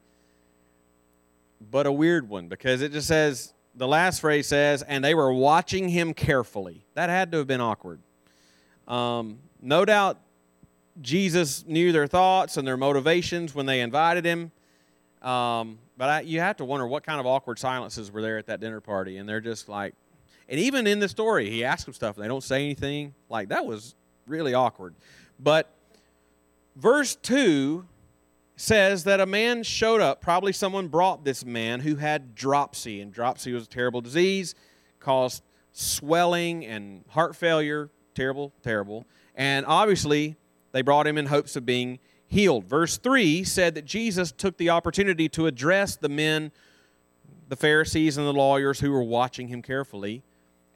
but 1.71 1.87
a 1.87 1.93
weird 1.93 2.29
one 2.29 2.49
because 2.49 2.83
it 2.83 2.93
just 2.93 3.09
says, 3.09 3.53
the 3.75 3.89
last 3.89 4.21
phrase 4.21 4.47
says, 4.47 4.83
and 4.83 5.05
they 5.05 5.15
were 5.15 5.33
watching 5.33 5.89
him 5.89 6.15
carefully. 6.15 6.85
That 6.95 7.11
had 7.11 7.33
to 7.33 7.39
have 7.39 7.47
been 7.47 7.61
awkward. 7.61 8.01
Um, 8.87 9.39
no 9.61 9.85
doubt 9.85 10.19
Jesus 11.01 11.65
knew 11.67 11.91
their 11.93 12.07
thoughts 12.07 12.57
and 12.57 12.67
their 12.67 12.77
motivations 12.77 13.55
when 13.55 13.67
they 13.67 13.81
invited 13.81 14.25
him. 14.25 14.53
Um, 15.23 15.79
but 15.97 16.09
I, 16.09 16.21
you 16.21 16.41
have 16.41 16.57
to 16.59 16.65
wonder 16.65 16.87
what 16.87 17.03
kind 17.03 17.19
of 17.19 17.27
awkward 17.27 17.59
silences 17.59 18.13
were 18.13 18.23
there 18.23 18.39
at 18.39 18.47
that 18.47 18.61
dinner 18.61 18.81
party. 18.81 19.17
And 19.17 19.29
they're 19.29 19.41
just 19.41 19.69
like, 19.69 19.95
and 20.49 20.61
even 20.61 20.87
in 20.87 21.01
the 21.01 21.09
story, 21.09 21.51
he 21.51 21.65
asks 21.65 21.85
them 21.85 21.95
stuff 21.95 22.17
and 22.17 22.25
they 22.25 22.29
don't 22.29 22.45
say 22.45 22.63
anything. 22.65 23.15
Like, 23.29 23.49
that 23.49 23.65
was 23.65 23.95
really 24.27 24.55
awkward. 24.55 24.95
But 25.41 25.75
verse 26.77 27.17
2 27.17 27.87
says 28.57 29.05
that 29.05 29.21
a 29.21 29.27
man 29.27 29.63
showed 29.63 30.01
up. 30.01 30.21
Probably 30.21 30.53
someone 30.53 30.89
brought 30.89 31.25
this 31.25 31.45
man 31.45 31.81
who 31.81 31.97
had 31.97 32.35
dropsy, 32.35 33.01
and 33.01 33.13
dropsy 33.13 33.53
was 33.53 33.65
a 33.65 33.69
terrible 33.69 34.01
disease, 34.01 34.55
caused 35.01 35.43
swelling 35.73 36.65
and 36.65 37.05
heart 37.09 37.35
failure. 37.35 37.91
Terrible, 38.15 38.53
terrible. 38.63 39.07
And 39.35 39.67
obviously, 39.67 40.37
they 40.73 40.83
brought 40.83 41.07
him 41.07 41.19
in 41.19 41.27
hopes 41.27 41.57
of 41.57 41.67
being 41.67 41.99
healed. 42.27 42.65
Verse 42.65 42.97
3 42.97 43.45
said 43.45 43.75
that 43.75 43.85
Jesus 43.85 44.31
took 44.33 44.57
the 44.57 44.71
opportunity 44.71 45.29
to 45.31 45.47
address 45.47 45.97
the 45.97 46.09
men, 46.09 46.53
the 47.49 47.57
Pharisees 47.57 48.17
and 48.17 48.27
the 48.27 48.33
lawyers 48.33 48.81
who 48.81 48.93
were 48.93 49.03
watching 49.03 49.49
him 49.49 49.63
carefully, 49.63 50.23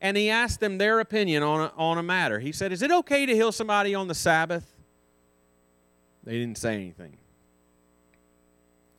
and 0.00 0.16
he 0.16 0.30
asked 0.30 0.60
them 0.60 0.78
their 0.78 1.00
opinion 1.00 1.42
on 1.42 1.60
a, 1.60 1.72
on 1.76 1.98
a 1.98 2.02
matter. 2.02 2.38
He 2.38 2.52
said, 2.52 2.72
Is 2.72 2.82
it 2.82 2.90
okay 2.90 3.26
to 3.26 3.34
heal 3.34 3.52
somebody 3.52 3.94
on 3.94 4.08
the 4.08 4.14
Sabbath? 4.14 4.74
They 6.24 6.38
didn't 6.38 6.58
say 6.58 6.74
anything. 6.74 7.18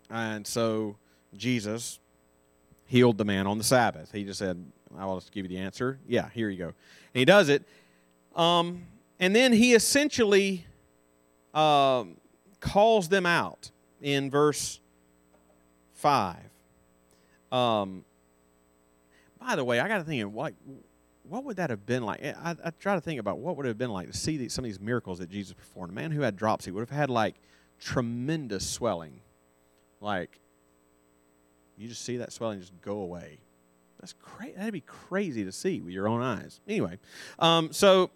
And 0.09 0.45
so 0.45 0.97
Jesus 1.35 1.99
healed 2.85 3.17
the 3.17 3.25
man 3.25 3.47
on 3.47 3.57
the 3.57 3.63
Sabbath. 3.63 4.11
He 4.11 4.23
just 4.23 4.39
said, 4.39 4.63
I'll 4.97 5.19
just 5.19 5.31
give 5.31 5.45
you 5.45 5.49
the 5.49 5.63
answer. 5.63 5.99
Yeah, 6.07 6.29
here 6.33 6.49
you 6.49 6.57
go. 6.57 6.65
And 6.65 6.75
he 7.13 7.25
does 7.25 7.49
it. 7.49 7.63
Um, 8.35 8.83
and 9.19 9.35
then 9.35 9.53
he 9.53 9.73
essentially 9.73 10.65
um, 11.53 12.17
calls 12.59 13.09
them 13.09 13.25
out 13.25 13.71
in 14.01 14.31
verse 14.31 14.79
5. 15.93 16.37
Um, 17.51 18.03
by 19.39 19.55
the 19.55 19.63
way, 19.63 19.79
I 19.79 19.87
got 19.87 19.99
to 19.99 20.03
think, 20.03 20.33
what, 20.33 20.53
what 21.27 21.43
would 21.43 21.57
that 21.57 21.69
have 21.69 21.85
been 21.85 22.03
like? 22.03 22.23
I, 22.23 22.55
I 22.63 22.71
try 22.79 22.95
to 22.95 23.01
think 23.01 23.19
about 23.19 23.39
what 23.39 23.55
would 23.57 23.65
it 23.65 23.69
have 23.69 23.77
been 23.77 23.91
like 23.91 24.07
to 24.11 24.17
see 24.17 24.37
these, 24.37 24.53
some 24.53 24.63
of 24.65 24.69
these 24.69 24.79
miracles 24.79 25.19
that 25.19 25.29
Jesus 25.29 25.53
performed. 25.53 25.91
A 25.91 25.95
man 25.95 26.11
who 26.11 26.21
had 26.21 26.35
dropsy 26.35 26.71
would 26.71 26.81
have 26.81 26.97
had 26.97 27.09
like 27.09 27.35
tremendous 27.79 28.67
swelling 28.67 29.21
like, 30.01 30.39
you 31.77 31.87
just 31.87 32.03
see 32.03 32.17
that 32.17 32.33
swelling 32.33 32.59
just 32.59 32.79
go 32.81 32.99
away. 32.99 33.39
That's 33.99 34.13
crazy. 34.21 34.53
That'd 34.55 34.73
be 34.73 34.81
crazy 34.81 35.43
to 35.43 35.51
see 35.51 35.81
with 35.81 35.93
your 35.93 36.07
own 36.07 36.21
eyes. 36.21 36.61
Anyway, 36.67 36.99
um, 37.37 37.71
so 37.73 38.11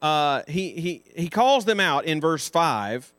uh, 0.00 0.42
he, 0.48 0.70
he, 0.72 1.02
he 1.14 1.28
calls 1.28 1.64
them 1.64 1.80
out 1.80 2.04
in 2.04 2.20
verse 2.20 2.48
5 2.48 3.12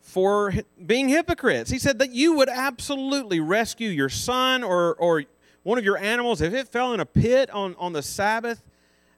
for 0.00 0.52
being 0.84 1.08
hypocrites. 1.08 1.70
He 1.70 1.78
said 1.78 1.98
that 1.98 2.12
you 2.12 2.34
would 2.34 2.48
absolutely 2.48 3.40
rescue 3.40 3.90
your 3.90 4.08
son 4.08 4.62
or, 4.62 4.94
or 4.94 5.24
one 5.62 5.78
of 5.78 5.84
your 5.84 5.98
animals 5.98 6.40
if 6.40 6.54
it 6.54 6.68
fell 6.68 6.92
in 6.94 7.00
a 7.00 7.06
pit 7.06 7.50
on, 7.50 7.74
on 7.78 7.92
the 7.92 8.02
Sabbath. 8.02 8.62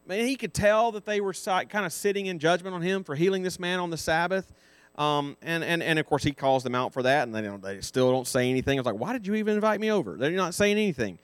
Man, 0.06 0.26
he 0.26 0.36
could 0.36 0.52
tell 0.52 0.90
that 0.92 1.06
they 1.06 1.20
were 1.20 1.32
kind 1.32 1.86
of 1.86 1.92
sitting 1.92 2.26
in 2.26 2.38
judgment 2.38 2.74
on 2.74 2.82
him 2.82 3.04
for 3.04 3.14
healing 3.14 3.42
this 3.42 3.58
man 3.60 3.78
on 3.78 3.90
the 3.90 3.96
Sabbath. 3.96 4.52
Um, 4.96 5.36
and, 5.40 5.64
and, 5.64 5.82
and 5.82 5.98
of 5.98 6.06
course, 6.06 6.22
he 6.22 6.32
calls 6.32 6.62
them 6.62 6.74
out 6.74 6.92
for 6.92 7.02
that, 7.02 7.26
and 7.26 7.34
they, 7.34 7.48
they 7.74 7.80
still 7.80 8.12
don't 8.12 8.26
say 8.26 8.50
anything. 8.50 8.78
It's 8.78 8.86
like, 8.86 8.98
why 8.98 9.12
did 9.12 9.26
you 9.26 9.34
even 9.36 9.54
invite 9.54 9.80
me 9.80 9.90
over? 9.90 10.16
They're 10.16 10.30
not 10.32 10.54
saying 10.54 10.76
anything. 10.76 11.18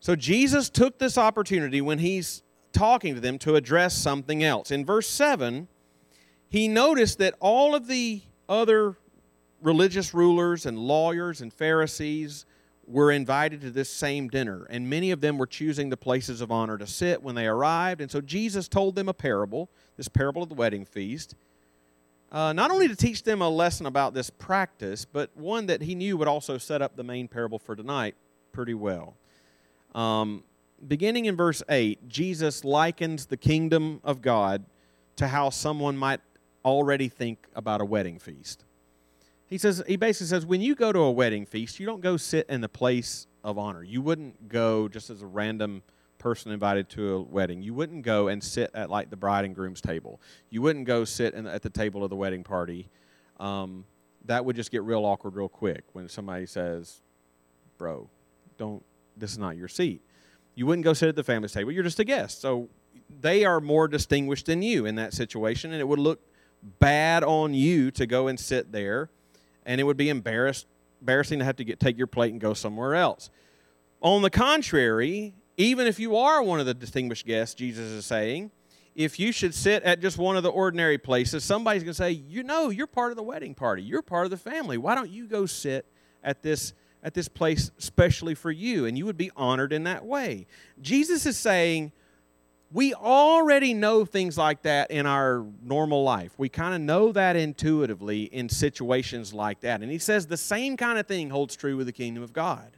So 0.00 0.16
Jesus 0.16 0.70
took 0.70 0.98
this 0.98 1.18
opportunity 1.18 1.80
when 1.80 1.98
he's 1.98 2.42
talking 2.72 3.14
to 3.14 3.20
them 3.20 3.38
to 3.40 3.56
address 3.56 3.94
something 3.94 4.42
else. 4.42 4.70
In 4.70 4.84
verse 4.84 5.06
7, 5.06 5.68
he 6.48 6.66
noticed 6.66 7.18
that 7.18 7.34
all 7.40 7.74
of 7.74 7.86
the 7.86 8.22
other 8.48 8.96
religious 9.62 10.12
rulers 10.12 10.66
and 10.66 10.78
lawyers 10.78 11.40
and 11.40 11.52
Pharisees 11.52 12.46
were 12.86 13.12
invited 13.12 13.60
to 13.60 13.70
this 13.70 13.88
same 13.88 14.28
dinner, 14.28 14.66
and 14.68 14.90
many 14.90 15.12
of 15.12 15.20
them 15.20 15.38
were 15.38 15.46
choosing 15.46 15.88
the 15.88 15.96
places 15.96 16.40
of 16.40 16.50
honor 16.50 16.76
to 16.78 16.86
sit 16.86 17.22
when 17.22 17.34
they 17.34 17.46
arrived. 17.46 18.00
And 18.00 18.10
so 18.10 18.20
Jesus 18.20 18.66
told 18.66 18.96
them 18.96 19.08
a 19.08 19.14
parable, 19.14 19.70
this 19.96 20.08
parable 20.08 20.42
of 20.42 20.48
the 20.48 20.54
wedding 20.54 20.84
feast 20.84 21.36
uh, 22.32 22.52
not 22.54 22.70
only 22.70 22.88
to 22.88 22.96
teach 22.96 23.22
them 23.22 23.42
a 23.42 23.48
lesson 23.48 23.84
about 23.84 24.14
this 24.14 24.30
practice, 24.30 25.04
but 25.04 25.30
one 25.36 25.66
that 25.66 25.82
he 25.82 25.94
knew 25.94 26.16
would 26.16 26.28
also 26.28 26.56
set 26.56 26.80
up 26.80 26.96
the 26.96 27.04
main 27.04 27.28
parable 27.28 27.58
for 27.58 27.76
tonight 27.76 28.14
pretty 28.52 28.72
well. 28.72 29.14
Um, 29.94 30.42
beginning 30.88 31.26
in 31.26 31.36
verse 31.36 31.62
8, 31.68 32.08
Jesus 32.08 32.64
likens 32.64 33.26
the 33.26 33.36
kingdom 33.36 34.00
of 34.02 34.22
God 34.22 34.64
to 35.16 35.28
how 35.28 35.50
someone 35.50 35.96
might 35.96 36.20
already 36.64 37.08
think 37.08 37.46
about 37.54 37.82
a 37.82 37.84
wedding 37.84 38.18
feast. 38.18 38.64
He 39.46 39.58
says 39.58 39.82
he 39.86 39.96
basically 39.96 40.28
says 40.28 40.46
when 40.46 40.62
you 40.62 40.74
go 40.74 40.92
to 40.92 41.00
a 41.00 41.10
wedding 41.10 41.44
feast, 41.44 41.78
you 41.78 41.84
don't 41.84 42.00
go 42.00 42.16
sit 42.16 42.48
in 42.48 42.62
the 42.62 42.68
place 42.68 43.26
of 43.44 43.58
honor. 43.58 43.82
You 43.82 44.00
wouldn't 44.00 44.48
go 44.48 44.88
just 44.88 45.10
as 45.10 45.20
a 45.20 45.26
random 45.26 45.82
person 46.22 46.52
invited 46.52 46.88
to 46.90 47.14
a 47.14 47.20
wedding, 47.20 47.62
you 47.62 47.74
wouldn't 47.74 48.02
go 48.02 48.28
and 48.28 48.42
sit 48.42 48.70
at 48.74 48.88
like 48.88 49.10
the 49.10 49.16
bride 49.16 49.44
and 49.44 49.54
groom's 49.54 49.80
table. 49.80 50.20
You 50.50 50.62
wouldn't 50.62 50.86
go 50.86 51.04
sit 51.04 51.34
in, 51.34 51.46
at 51.46 51.62
the 51.62 51.70
table 51.70 52.04
of 52.04 52.10
the 52.10 52.16
wedding 52.16 52.44
party. 52.44 52.88
Um, 53.40 53.84
that 54.24 54.44
would 54.44 54.54
just 54.54 54.70
get 54.70 54.84
real 54.84 55.04
awkward 55.04 55.34
real 55.34 55.48
quick 55.48 55.82
when 55.92 56.08
somebody 56.08 56.46
says, 56.46 57.02
"Bro, 57.76 58.08
don't. 58.56 58.84
This 59.16 59.32
is 59.32 59.38
not 59.38 59.56
your 59.56 59.68
seat." 59.68 60.00
You 60.54 60.66
wouldn't 60.66 60.84
go 60.84 60.92
sit 60.92 61.08
at 61.08 61.16
the 61.16 61.24
family's 61.24 61.52
table. 61.52 61.72
You're 61.72 61.82
just 61.82 61.98
a 61.98 62.04
guest. 62.04 62.40
So 62.40 62.68
they 63.20 63.44
are 63.44 63.60
more 63.60 63.88
distinguished 63.88 64.46
than 64.46 64.62
you 64.62 64.86
in 64.86 64.94
that 64.94 65.12
situation, 65.12 65.72
and 65.72 65.80
it 65.80 65.88
would 65.88 65.98
look 65.98 66.20
bad 66.78 67.24
on 67.24 67.52
you 67.52 67.90
to 67.90 68.06
go 68.06 68.28
and 68.28 68.38
sit 68.38 68.70
there, 68.70 69.10
and 69.66 69.80
it 69.80 69.84
would 69.84 69.96
be 69.96 70.08
embarrassed, 70.08 70.66
embarrassing 71.00 71.40
to 71.40 71.44
have 71.44 71.56
to 71.56 71.64
get 71.64 71.80
take 71.80 71.98
your 71.98 72.06
plate 72.06 72.30
and 72.30 72.40
go 72.40 72.54
somewhere 72.54 72.94
else. 72.94 73.28
On 74.00 74.22
the 74.22 74.30
contrary, 74.30 75.34
even 75.56 75.86
if 75.86 75.98
you 75.98 76.16
are 76.16 76.42
one 76.42 76.60
of 76.60 76.66
the 76.66 76.74
distinguished 76.74 77.26
guests, 77.26 77.54
Jesus 77.54 77.86
is 77.86 78.06
saying, 78.06 78.50
if 78.94 79.18
you 79.18 79.32
should 79.32 79.54
sit 79.54 79.82
at 79.84 80.00
just 80.00 80.18
one 80.18 80.36
of 80.36 80.42
the 80.42 80.50
ordinary 80.50 80.98
places, 80.98 81.44
somebody's 81.44 81.82
going 81.82 81.92
to 81.92 81.94
say, 81.94 82.10
you 82.10 82.42
know, 82.42 82.70
you're 82.70 82.86
part 82.86 83.10
of 83.10 83.16
the 83.16 83.22
wedding 83.22 83.54
party. 83.54 83.82
You're 83.82 84.02
part 84.02 84.24
of 84.24 84.30
the 84.30 84.36
family. 84.36 84.76
Why 84.76 84.94
don't 84.94 85.10
you 85.10 85.26
go 85.26 85.46
sit 85.46 85.86
at 86.22 86.42
this 86.42 86.74
at 87.02 87.14
this 87.14 87.28
place 87.28 87.70
specially 87.78 88.34
for 88.34 88.50
you 88.50 88.86
and 88.86 88.96
you 88.96 89.04
would 89.04 89.16
be 89.16 89.30
honored 89.36 89.72
in 89.72 89.84
that 89.84 90.04
way. 90.04 90.46
Jesus 90.80 91.26
is 91.26 91.36
saying 91.36 91.90
we 92.70 92.94
already 92.94 93.74
know 93.74 94.04
things 94.04 94.38
like 94.38 94.62
that 94.62 94.90
in 94.90 95.04
our 95.04 95.44
normal 95.62 96.04
life. 96.04 96.32
We 96.38 96.48
kind 96.48 96.74
of 96.74 96.80
know 96.80 97.12
that 97.12 97.36
intuitively 97.36 98.22
in 98.22 98.48
situations 98.48 99.34
like 99.34 99.60
that. 99.60 99.82
And 99.82 99.90
he 99.90 99.98
says 99.98 100.26
the 100.26 100.36
same 100.36 100.76
kind 100.76 100.98
of 100.98 101.06
thing 101.06 101.30
holds 101.30 101.54
true 101.54 101.76
with 101.76 101.86
the 101.86 101.92
kingdom 101.92 102.22
of 102.22 102.32
God. 102.32 102.76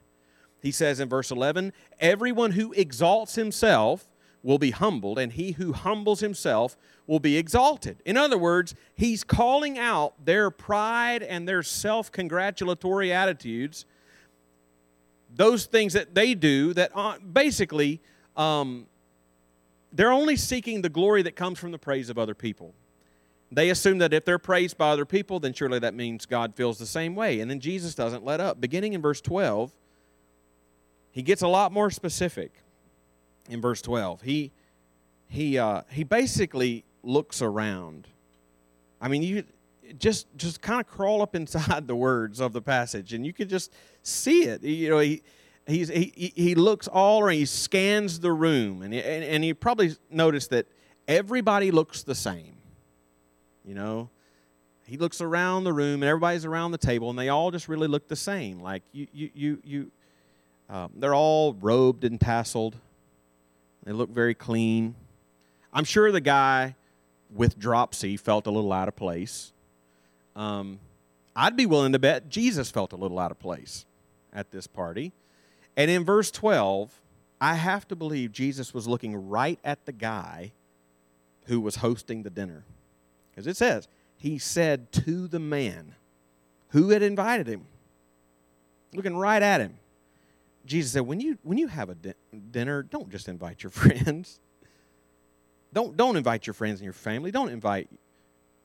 He 0.65 0.73
says 0.73 0.99
in 0.99 1.11
verse 1.11 1.31
11, 1.31 1.75
Everyone 2.01 2.53
who 2.53 2.73
exalts 2.73 3.35
himself 3.35 4.07
will 4.43 4.57
be 4.57 4.71
humbled, 4.71 5.19
and 5.19 5.31
he 5.31 5.53
who 5.53 5.75
humbles 5.75 6.21
himself 6.21 6.75
will 7.07 7.19
be 7.19 7.37
exalted. 7.37 7.99
In 8.07 8.17
other 8.17 8.39
words, 8.39 8.75
he's 8.95 9.25
calling 9.25 9.79
out 9.79 10.25
their 10.25 10.51
pride 10.51 11.23
and 11.23 11.47
their 11.47 11.63
self 11.63 12.11
congratulatory 12.11 13.13
attitudes, 13.13 13.85
those 15.35 15.67
things 15.67 15.93
that 15.93 16.15
they 16.15 16.35
do 16.35 16.73
that 16.73 16.93
basically 17.35 18.01
um, 18.35 18.87
they're 19.93 20.13
only 20.13 20.37
seeking 20.37 20.81
the 20.81 20.89
glory 20.89 21.21
that 21.21 21.37
comes 21.37 21.59
from 21.59 21.73
the 21.73 21.79
praise 21.79 22.09
of 22.09 22.17
other 22.17 22.35
people. 22.35 22.73
They 23.53 23.69
assume 23.69 23.99
that 23.99 24.15
if 24.15 24.25
they're 24.25 24.39
praised 24.39 24.79
by 24.79 24.89
other 24.89 25.05
people, 25.05 25.41
then 25.41 25.53
surely 25.53 25.79
that 25.81 25.93
means 25.93 26.25
God 26.25 26.55
feels 26.55 26.79
the 26.79 26.87
same 26.87 27.15
way. 27.15 27.41
And 27.41 27.51
then 27.51 27.61
Jesus 27.61 27.95
doesn't 27.95 28.25
let 28.25 28.41
up. 28.41 28.63
Beginning 28.63 28.95
in 28.95 29.03
verse 29.03 29.21
12, 29.21 29.71
he 31.15 31.23
gets 31.23 31.43
a 31.43 31.49
lot 31.49 31.71
more 31.71 31.93
specific 31.93 32.51
in 33.49 33.61
verse 33.61 33.81
12. 33.81 34.23
He, 34.23 34.51
he, 35.29 35.59
uh, 35.59 35.83
he 35.89 36.03
basically 36.03 36.85
looks 37.05 37.41
around. 37.41 38.09
I 39.01 39.07
mean, 39.07 39.23
you 39.23 39.45
just 39.97 40.27
just 40.37 40.61
kind 40.61 40.81
of 40.81 40.89
crawl 40.89 41.23
up 41.23 41.37
inside 41.37 41.87
the 41.87 41.95
words 41.95 42.41
of 42.41 42.53
the 42.53 42.61
passage, 42.61 43.13
and 43.13 43.25
you 43.25 43.33
can 43.33 43.49
just 43.49 43.73
see 44.03 44.43
it. 44.43 44.65
You 44.65 44.91
know, 44.91 44.99
he 44.99 45.23
he's, 45.69 45.89
he 45.89 46.33
he 46.35 46.57
looks 46.57 46.89
all 46.89 47.21
around. 47.21 47.37
He 47.37 47.47
scans 47.47 48.19
the 48.19 48.33
room, 48.33 48.83
and 48.83 48.93
he, 48.93 49.01
and, 49.01 49.23
and 49.23 49.45
he 49.45 49.55
probably 49.55 49.95
noticed 50.11 50.51
that 50.51 50.67
everybody 51.07 51.71
looks 51.71 52.03
the 52.03 52.17
same. 52.17 52.57
You 53.65 53.77
know, 53.77 54.11
he 54.85 54.97
looks 54.97 55.21
around 55.21 55.63
the 55.63 55.73
room, 55.73 56.03
and 56.03 56.09
everybody's 56.09 56.45
around 56.45 56.73
the 56.73 56.79
table, 56.79 57.09
and 57.09 57.17
they 57.17 57.29
all 57.29 57.53
just 57.53 57.69
really 57.69 57.87
look 57.87 58.09
the 58.09 58.17
same. 58.17 58.61
Like 58.61 58.83
you 58.91 59.07
you 59.13 59.31
you 59.33 59.59
you. 59.63 59.91
Um, 60.69 60.93
they're 60.97 61.15
all 61.15 61.55
robed 61.55 62.05
and 62.05 62.19
tasseled. 62.19 62.75
They 63.85 63.93
look 63.93 64.11
very 64.11 64.35
clean. 64.35 64.95
I'm 65.73 65.85
sure 65.85 66.11
the 66.11 66.21
guy 66.21 66.77
with 67.35 67.59
dropsy 67.59 68.17
felt 68.17 68.47
a 68.47 68.51
little 68.51 68.73
out 68.73 68.89
of 68.89 68.97
place. 68.97 69.53
Um, 70.37 70.79
I'd 71.37 71.57
be 71.57 71.67
willing 71.67 71.93
to 71.93 71.99
bet 71.99 72.29
Jesus 72.29 72.71
felt 72.71 72.93
a 72.93 72.97
little 72.97 73.19
out 73.19 73.31
of 73.31 73.39
place 73.39 73.85
at 74.33 74.51
this 74.51 74.67
party. 74.67 75.13
And 75.77 75.91
in 75.91 76.05
verse 76.05 76.31
12, 76.31 77.01
I 77.41 77.55
have 77.55 77.87
to 77.89 77.97
believe 77.97 78.33
Jesus 78.33 78.73
was 78.73 78.87
looking 78.87 79.29
right 79.29 79.59
at 79.65 79.85
the 79.85 79.93
guy 79.93 80.53
who 81.47 81.61
was 81.61 81.77
hosting 81.77 82.23
the 82.23 82.31
dinner. 82.31 82.65
Because 83.31 83.47
it 83.47 83.57
says, 83.57 83.89
he 84.17 84.39
said 84.39 84.93
to 84.93 85.27
the 85.27 85.41
man 85.41 85.95
who 86.69 86.91
had 86.91 87.03
invited 87.03 87.47
him, 87.47 87.67
looking 88.95 89.17
right 89.17 89.43
at 89.43 89.61
him, 89.61 89.75
Jesus 90.67 90.93
said, 90.93 91.03
when 91.03 91.21
you, 91.21 91.39
when 91.43 91.59
you 91.59 91.67
have 91.69 91.91
a 91.91 91.95
di- 91.95 92.15
dinner, 92.51 92.83
don't 92.83 93.11
just 93.11 93.29
invite 93.29 93.63
your 93.63 93.71
friends. 93.71 94.41
Don't, 95.73 95.97
don't 95.97 96.17
invite 96.17 96.47
your 96.47 96.55
friends 96.55 96.81
and 96.81 96.85
your 96.85 96.93
family. 96.93 97.31
Don't 97.31 97.51
invite 97.51 97.89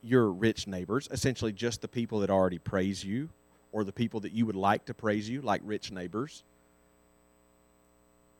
your 0.01 0.31
rich 0.31 0.67
neighbors, 0.67 1.09
essentially 1.11 1.51
just 1.51 1.81
the 1.81 1.87
people 1.87 2.19
that 2.19 2.29
already 2.29 2.57
praise 2.57 3.03
you 3.03 3.29
or 3.71 3.83
the 3.83 3.91
people 3.91 4.19
that 4.21 4.31
you 4.31 4.45
would 4.45 4.55
like 4.55 4.85
to 4.85 4.93
praise 4.93 5.29
you, 5.29 5.41
like 5.41 5.61
rich 5.63 5.91
neighbors. 5.91 6.43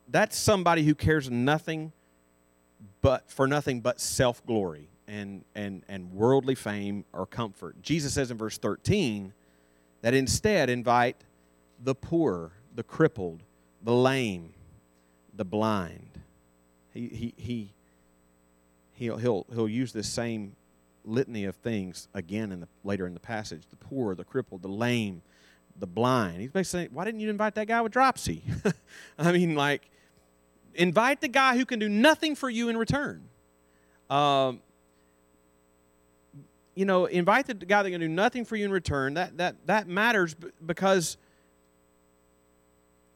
That's 0.08 0.36
somebody 0.36 0.84
who 0.84 0.94
cares 0.94 1.30
nothing 1.30 1.92
but 3.02 3.30
for 3.30 3.46
nothing 3.46 3.80
but 3.80 4.00
self-glory 4.00 4.88
and, 5.06 5.44
and, 5.54 5.82
and 5.88 6.12
worldly 6.12 6.54
fame 6.54 7.04
or 7.12 7.26
comfort. 7.26 7.80
Jesus 7.82 8.14
says 8.14 8.30
in 8.30 8.38
verse 8.38 8.58
13 8.58 9.32
that 10.02 10.14
instead 10.14 10.70
invite 10.70 11.16
the 11.82 11.94
poor, 11.94 12.52
the 12.74 12.82
crippled, 12.82 13.42
the 13.82 13.94
lame, 13.94 14.52
the 15.34 15.44
blind. 15.44 16.18
He, 16.92 17.08
he, 17.08 17.34
he, 17.36 17.72
he'll, 18.94 19.16
he'll, 19.16 19.46
he'll 19.52 19.68
use 19.68 19.92
this 19.92 20.08
same 20.08 20.56
litany 21.04 21.44
of 21.44 21.56
things 21.56 22.08
again 22.14 22.52
in 22.52 22.60
the, 22.60 22.68
later 22.84 23.06
in 23.06 23.14
the 23.14 23.20
passage 23.20 23.62
the 23.70 23.76
poor, 23.76 24.14
the 24.14 24.24
crippled, 24.24 24.62
the 24.62 24.68
lame, 24.68 25.22
the 25.78 25.86
blind. 25.86 26.40
He's 26.40 26.50
basically 26.50 26.80
saying, 26.80 26.90
Why 26.92 27.04
didn't 27.04 27.20
you 27.20 27.30
invite 27.30 27.54
that 27.54 27.66
guy 27.66 27.80
with 27.80 27.92
dropsy? 27.92 28.42
I 29.18 29.32
mean, 29.32 29.54
like, 29.54 29.88
invite 30.74 31.20
the 31.20 31.28
guy 31.28 31.56
who 31.56 31.64
can 31.64 31.78
do 31.78 31.88
nothing 31.88 32.34
for 32.34 32.50
you 32.50 32.68
in 32.68 32.76
return. 32.76 33.22
Um, 34.08 34.60
you 36.74 36.84
know, 36.84 37.06
invite 37.06 37.46
the 37.46 37.54
guy 37.54 37.82
that 37.82 37.90
can 37.90 38.00
do 38.00 38.08
nothing 38.08 38.44
for 38.44 38.56
you 38.56 38.64
in 38.64 38.70
return. 38.70 39.14
That, 39.14 39.36
that, 39.38 39.56
that 39.66 39.88
matters 39.88 40.34
because 40.64 41.16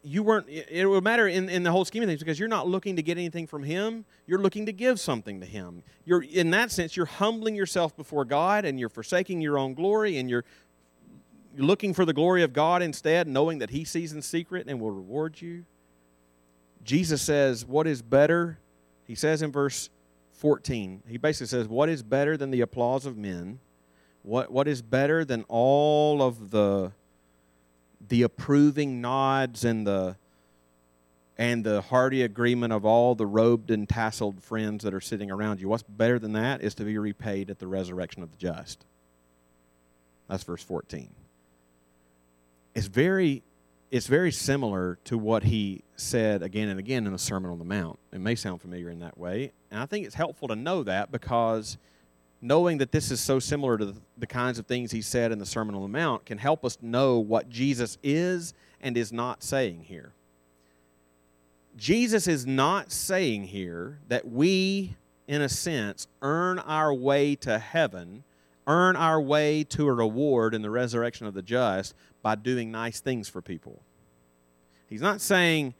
you 0.05 0.23
weren't 0.23 0.49
it 0.49 0.87
would 0.87 1.03
matter 1.03 1.27
in, 1.27 1.49
in 1.49 1.63
the 1.63 1.73
whole 1.73 1.85
scheme 1.85 2.03
of 2.03 2.09
things 2.09 2.21
because 2.21 2.39
you're 2.39 2.49
not 2.49 2.69
looking 2.69 2.97
to 2.97 3.03
get 3.03 3.17
anything 3.17 3.47
from 3.47 3.63
him. 3.63 4.05
You're 4.27 4.39
looking 4.39 4.67
to 4.67 4.73
give 4.73 5.01
something 5.01 5.41
to 5.41 5.47
him. 5.47 5.83
You're 6.05 6.23
in 6.23 6.51
that 6.51 6.71
sense 6.71 6.97
you're 6.97 7.07
humbling 7.07 7.57
yourself 7.57 7.97
before 7.97 8.27
god 8.27 8.67
and 8.67 8.79
you're 8.79 8.91
forsaking 8.91 9.41
your 9.41 9.59
own 9.59 9.73
glory 9.73 10.19
and 10.19 10.29
you're 10.29 10.45
looking 11.57 11.95
for 11.95 12.05
the 12.05 12.13
glory 12.13 12.43
of 12.43 12.53
god 12.53 12.83
instead 12.83 13.27
knowing 13.27 13.59
that 13.59 13.71
he 13.71 13.85
sees 13.85 14.13
in 14.13 14.21
secret 14.21 14.67
and 14.69 14.79
will 14.79 14.91
reward 14.91 15.41
you. 15.41 15.65
Jesus 16.85 17.23
says 17.23 17.65
what 17.65 17.87
is 17.87 18.03
better? 18.03 18.59
He 19.07 19.15
says 19.15 19.41
in 19.41 19.51
verse 19.51 19.89
14 20.33 21.03
he 21.09 21.17
basically 21.17 21.47
says 21.47 21.67
what 21.67 21.89
is 21.89 22.03
better 22.03 22.37
than 22.37 22.51
the 22.51 22.61
applause 22.61 23.07
of 23.07 23.17
men? 23.17 23.59
What, 24.23 24.51
what 24.51 24.69
is 24.69 24.83
better 24.83 25.25
than 25.25 25.45
all 25.49 26.23
of 26.23 26.51
the 26.51 26.93
the 28.09 28.23
approving 28.23 29.01
nods 29.01 29.65
and 29.65 29.87
the 29.87 30.17
and 31.37 31.65
the 31.65 31.81
hearty 31.81 32.23
agreement 32.23 32.73
of 32.73 32.85
all 32.85 33.15
the 33.15 33.27
robed 33.27 33.71
and 33.71 33.89
tasseled 33.89 34.41
friends 34.41 34.85
that 34.85 34.95
are 34.95 35.01
sitting 35.01 35.31
around 35.31 35.61
you. 35.61 35.69
What's 35.69 35.83
better 35.83 36.19
than 36.19 36.33
that 36.35 36.63
is 36.63 36.75
to 36.77 36.85
be 36.85 36.97
repaid 36.97 37.51
at 37.51 37.59
the 37.59 37.67
resurrection 37.67 38.23
of 38.23 38.31
the 38.31 38.37
just. 38.37 38.85
That's 40.29 40.45
verse 40.45 40.63
14. 40.63 41.11
It's 42.75 42.87
very 42.87 43.43
it's 43.91 44.07
very 44.09 44.33
similar 44.33 44.99
to 45.05 45.17
what 45.17 45.45
he 45.45 45.85
said 45.95 46.43
again 46.43 46.69
and 46.69 46.81
again 46.81 47.07
in 47.07 47.13
the 47.13 47.19
Sermon 47.19 47.51
on 47.51 47.59
the 47.59 47.65
Mount. 47.65 47.99
It 48.13 48.21
may 48.21 48.35
sound 48.35 48.61
familiar 48.61 48.91
in 48.91 49.01
that 49.01 49.17
way, 49.17 49.53
and 49.71 49.81
I 49.81 49.87
think 49.87 50.05
it's 50.07 50.17
helpful 50.17 50.49
to 50.49 50.57
know 50.57 50.83
that 50.83 51.13
because 51.13 51.79
knowing 52.45 52.77
that 52.77 52.93
this 52.93 53.11
is 53.11 53.23
so 53.23 53.39
similar 53.39 53.79
to 53.79 53.95
the 54.19 54.27
kinds 54.27 54.59
of 54.59 54.67
things 54.67 54.93
he 54.93 55.01
said 55.01 55.33
in 55.33 55.39
the 55.39 55.47
Sermon 55.47 55.75
on 55.75 55.81
the 55.81 55.89
Mount 55.89 56.27
can 56.27 56.37
help 56.37 56.63
us 56.63 56.77
know 56.83 57.19
what 57.19 57.49
Jesus 57.49 57.97
is 58.03 58.53
and 58.83 58.99
is 58.99 59.11
not 59.11 59.43
saying 59.43 59.85
here. 59.85 60.13
Jesus 61.75 62.29
is 62.29 62.47
not 62.47 62.93
saying 62.93 63.45
here 63.45 63.99
that 64.09 64.31
we, 64.31 64.95
in 65.27 65.41
a 65.41 65.49
sense, 65.49 66.07
earn 66.21 66.59
our 66.59 66.93
way 66.93 67.35
to 67.37 67.59
heaven, 67.59 68.25
earn 68.67 68.95
our 68.95 69.19
way 69.23 69.65
to 69.65 69.89
a 69.89 69.93
reward 69.95 70.55
in 70.55 70.61
the 70.61 70.71
resurrection 70.71 71.27
of 71.27 71.33
the 71.33 71.41
just 71.41 71.95
by 72.21 72.35
doing 72.35 72.71
nice 72.71 73.01
things 73.01 73.27
for 73.27 73.41
people. 73.41 73.81
He's 74.87 75.01
not 75.01 75.23
saying 75.23 75.73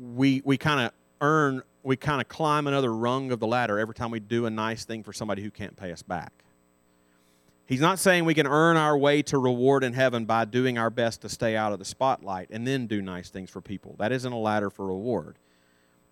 we, 0.00 0.42
we 0.44 0.58
kind 0.58 0.80
of 0.80 0.92
earn 1.22 1.62
we 1.82 1.96
kind 1.96 2.20
of 2.20 2.28
climb 2.28 2.66
another 2.66 2.94
rung 2.94 3.32
of 3.32 3.40
the 3.40 3.46
ladder 3.46 3.78
every 3.78 3.94
time 3.94 4.10
we 4.10 4.20
do 4.20 4.46
a 4.46 4.50
nice 4.50 4.84
thing 4.84 5.02
for 5.02 5.12
somebody 5.12 5.42
who 5.42 5.50
can't 5.50 5.76
pay 5.76 5.90
us 5.90 6.02
back. 6.02 6.32
He's 7.66 7.80
not 7.80 7.98
saying 7.98 8.24
we 8.24 8.34
can 8.34 8.46
earn 8.46 8.76
our 8.76 8.96
way 8.96 9.22
to 9.22 9.38
reward 9.38 9.82
in 9.82 9.92
heaven 9.92 10.24
by 10.24 10.44
doing 10.44 10.78
our 10.78 10.90
best 10.90 11.22
to 11.22 11.28
stay 11.28 11.56
out 11.56 11.72
of 11.72 11.78
the 11.78 11.84
spotlight 11.84 12.48
and 12.50 12.66
then 12.66 12.86
do 12.86 13.00
nice 13.00 13.30
things 13.30 13.50
for 13.50 13.60
people. 13.60 13.94
That 13.98 14.12
isn't 14.12 14.32
a 14.32 14.38
ladder 14.38 14.68
for 14.68 14.86
reward. 14.86 15.38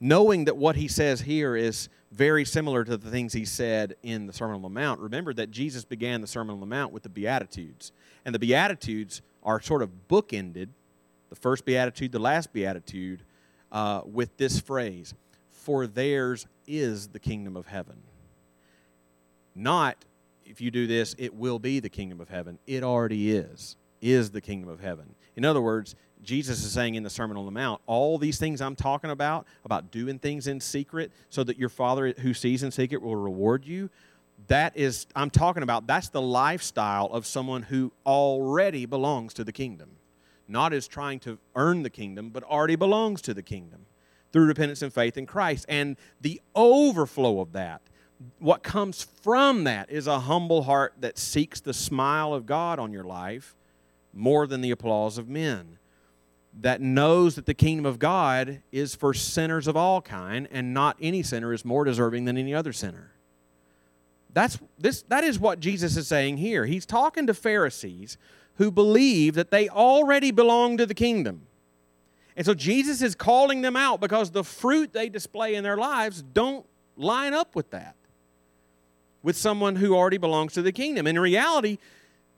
Knowing 0.01 0.47
that 0.47 0.57
what 0.57 0.77
he 0.77 0.89
says 0.89 1.21
here 1.21 1.55
is 1.55 1.89
very 2.11 2.45
similar 2.45 2.85
to 2.85 2.97
the 2.97 3.11
things 3.11 3.33
he 3.33 3.45
said 3.45 3.95
in 4.03 4.27
the 4.27 4.33
Sermon 4.33 4.57
on 4.57 4.63
the 4.63 4.69
Mount, 4.69 5.01
remember 5.01 5.35
that 5.35 5.51
Jesus 5.51 5.85
began 5.85 6.21
the 6.21 6.27
Sermon 6.27 6.55
on 6.55 6.61
the 6.61 6.67
Mount 6.67 6.93
with 6.93 7.03
the 7.03 7.09
Beatitudes. 7.09 7.93
And 8.25 8.35
the 8.35 8.39
Beatitudes 8.39 9.21
are 9.43 9.61
sort 9.61 9.83
of 9.83 10.09
bookended, 10.09 10.69
the 11.29 11.37
first 11.37 11.65
Beatitude, 11.67 12.13
the 12.13 12.19
last 12.19 12.53
Beatitude, 12.53 13.23
uh, 13.73 14.03
with 14.05 14.37
this 14.37 14.61
phrase 14.61 15.15
for 15.51 15.87
theirs 15.87 16.47
is 16.67 17.09
the 17.09 17.19
kingdom 17.19 17.57
of 17.57 17.67
heaven. 17.67 18.03
Not, 19.55 20.05
if 20.45 20.61
you 20.61 20.71
do 20.71 20.87
this, 20.87 21.15
it 21.19 21.35
will 21.35 21.59
be 21.59 21.81
the 21.81 21.89
kingdom 21.89 22.21
of 22.21 22.29
heaven. 22.29 22.59
It 22.67 22.83
already 22.83 23.33
is, 23.33 23.77
is 24.01 24.31
the 24.31 24.41
kingdom 24.41 24.71
of 24.71 24.81
heaven. 24.81 25.15
In 25.37 25.45
other 25.45 25.61
words, 25.61 25.95
Jesus 26.23 26.65
is 26.65 26.73
saying 26.73 26.95
in 26.95 27.03
the 27.03 27.11
Sermon 27.11 27.37
on 27.37 27.45
the 27.45 27.51
Mount, 27.51 27.81
all 27.87 28.19
these 28.19 28.39
things 28.39 28.61
I'm 28.61 28.77
talking 28.77 29.11
about, 29.11 29.47
about 29.65 29.91
doing 29.91 30.19
things 30.19 30.47
in 30.47 30.61
secret 30.61 31.13
so 31.31 31.45
that 31.45 31.59
your 31.59 31.69
Father 31.69 32.15
who 32.19 32.35
sees 32.35 32.63
in 32.63 32.71
secret 32.71 33.03
will 33.03 33.17
reward 33.17 33.65
you, 33.65 33.91
that 34.49 34.77
is, 34.77 35.07
I'm 35.15 35.31
talking 35.31 35.63
about, 35.63 35.87
that's 35.87 36.09
the 36.09 36.23
lifestyle 36.23 37.07
of 37.07 37.27
someone 37.27 37.63
who 37.63 37.93
already 38.05 38.87
belongs 38.87 39.35
to 39.35 39.45
the 39.45 39.53
kingdom. 39.53 39.91
Not 40.51 40.73
as 40.73 40.89
trying 40.89 41.21
to 41.21 41.39
earn 41.55 41.85
the 41.85 41.91
kingdom, 41.91 42.31
but 42.31 42.43
already 42.43 42.75
belongs 42.75 43.23
to 43.23 43.33
the 43.35 43.43
kingdom 43.43 43.87
through 44.33 44.47
repentance 44.47 44.83
and 44.83 44.93
faith 44.93 45.17
in 45.17 45.25
Christ. 45.25 45.65
And 45.69 45.97
the 46.21 46.41
overflow 46.55 47.41
of 47.41 47.53
that, 47.53 47.83
what 48.41 48.65
comes 48.65 49.03
from 49.23 49.65
that, 49.65 49.91
is 49.91 50.09
a 50.09 50.21
humble 50.21 50.65
heart 50.65 50.95
that 51.01 51.19
seeks 51.19 51.61
the 51.61 51.73
smile 51.73 52.35
of 52.35 52.47
God 52.47 52.81
on 52.81 52.93
your 52.93 53.05
life 53.05 53.55
more 54.13 54.47
than 54.47 54.61
the 54.61 54.73
applause 54.73 55.19
of 55.19 55.29
men. 55.29 55.79
That 56.61 56.81
knows 56.81 57.37
that 57.37 57.47
the 57.47 57.55
kingdom 57.55 57.87
of 57.87 58.01
God 58.01 58.61
is 58.73 58.97
for 58.97 59.15
sinners 59.15 59.69
of 59.69 59.77
all 59.77 60.03
kind, 60.03 60.49
and 60.51 60.75
not 60.75 60.97
any 61.01 61.23
sinner 61.23 61.53
is 61.53 61.65
more 61.65 61.85
deserving 61.85 62.25
than 62.25 62.37
any 62.37 62.53
other 62.53 62.73
sinner. 62.73 63.13
That's 64.33 64.59
this 64.79 65.03
that 65.03 65.25
is 65.25 65.39
what 65.39 65.61
Jesus 65.61 65.97
is 65.97 66.09
saying 66.09 66.39
here. 66.39 66.67
He's 66.67 66.87
talking 66.87 67.27
to 67.27 67.35
Pharisees 67.35 68.17
who 68.61 68.71
believe 68.71 69.35
that 69.35 69.51
they 69.51 69.69
already 69.71 70.31
belong 70.31 70.77
to 70.77 70.85
the 70.85 70.95
kingdom. 70.95 71.47
And 72.37 72.45
so 72.45 72.53
Jesus 72.53 73.01
is 73.01 73.15
calling 73.15 73.63
them 73.63 73.75
out 73.75 74.01
because 74.01 74.31
the 74.31 74.45
fruit 74.45 74.93
they 74.93 75.09
display 75.09 75.55
in 75.55 75.65
their 75.65 75.79
lives 75.79 76.23
don't 76.23 76.67
line 76.97 77.33
up 77.35 77.57
with 77.57 77.71
that. 77.71 77.97
with 79.23 79.37
someone 79.37 79.77
who 79.77 79.95
already 79.95 80.19
belongs 80.19 80.55
to 80.55 80.63
the 80.63 80.73
kingdom. 80.73 81.07
In 81.07 81.19
reality, 81.19 81.79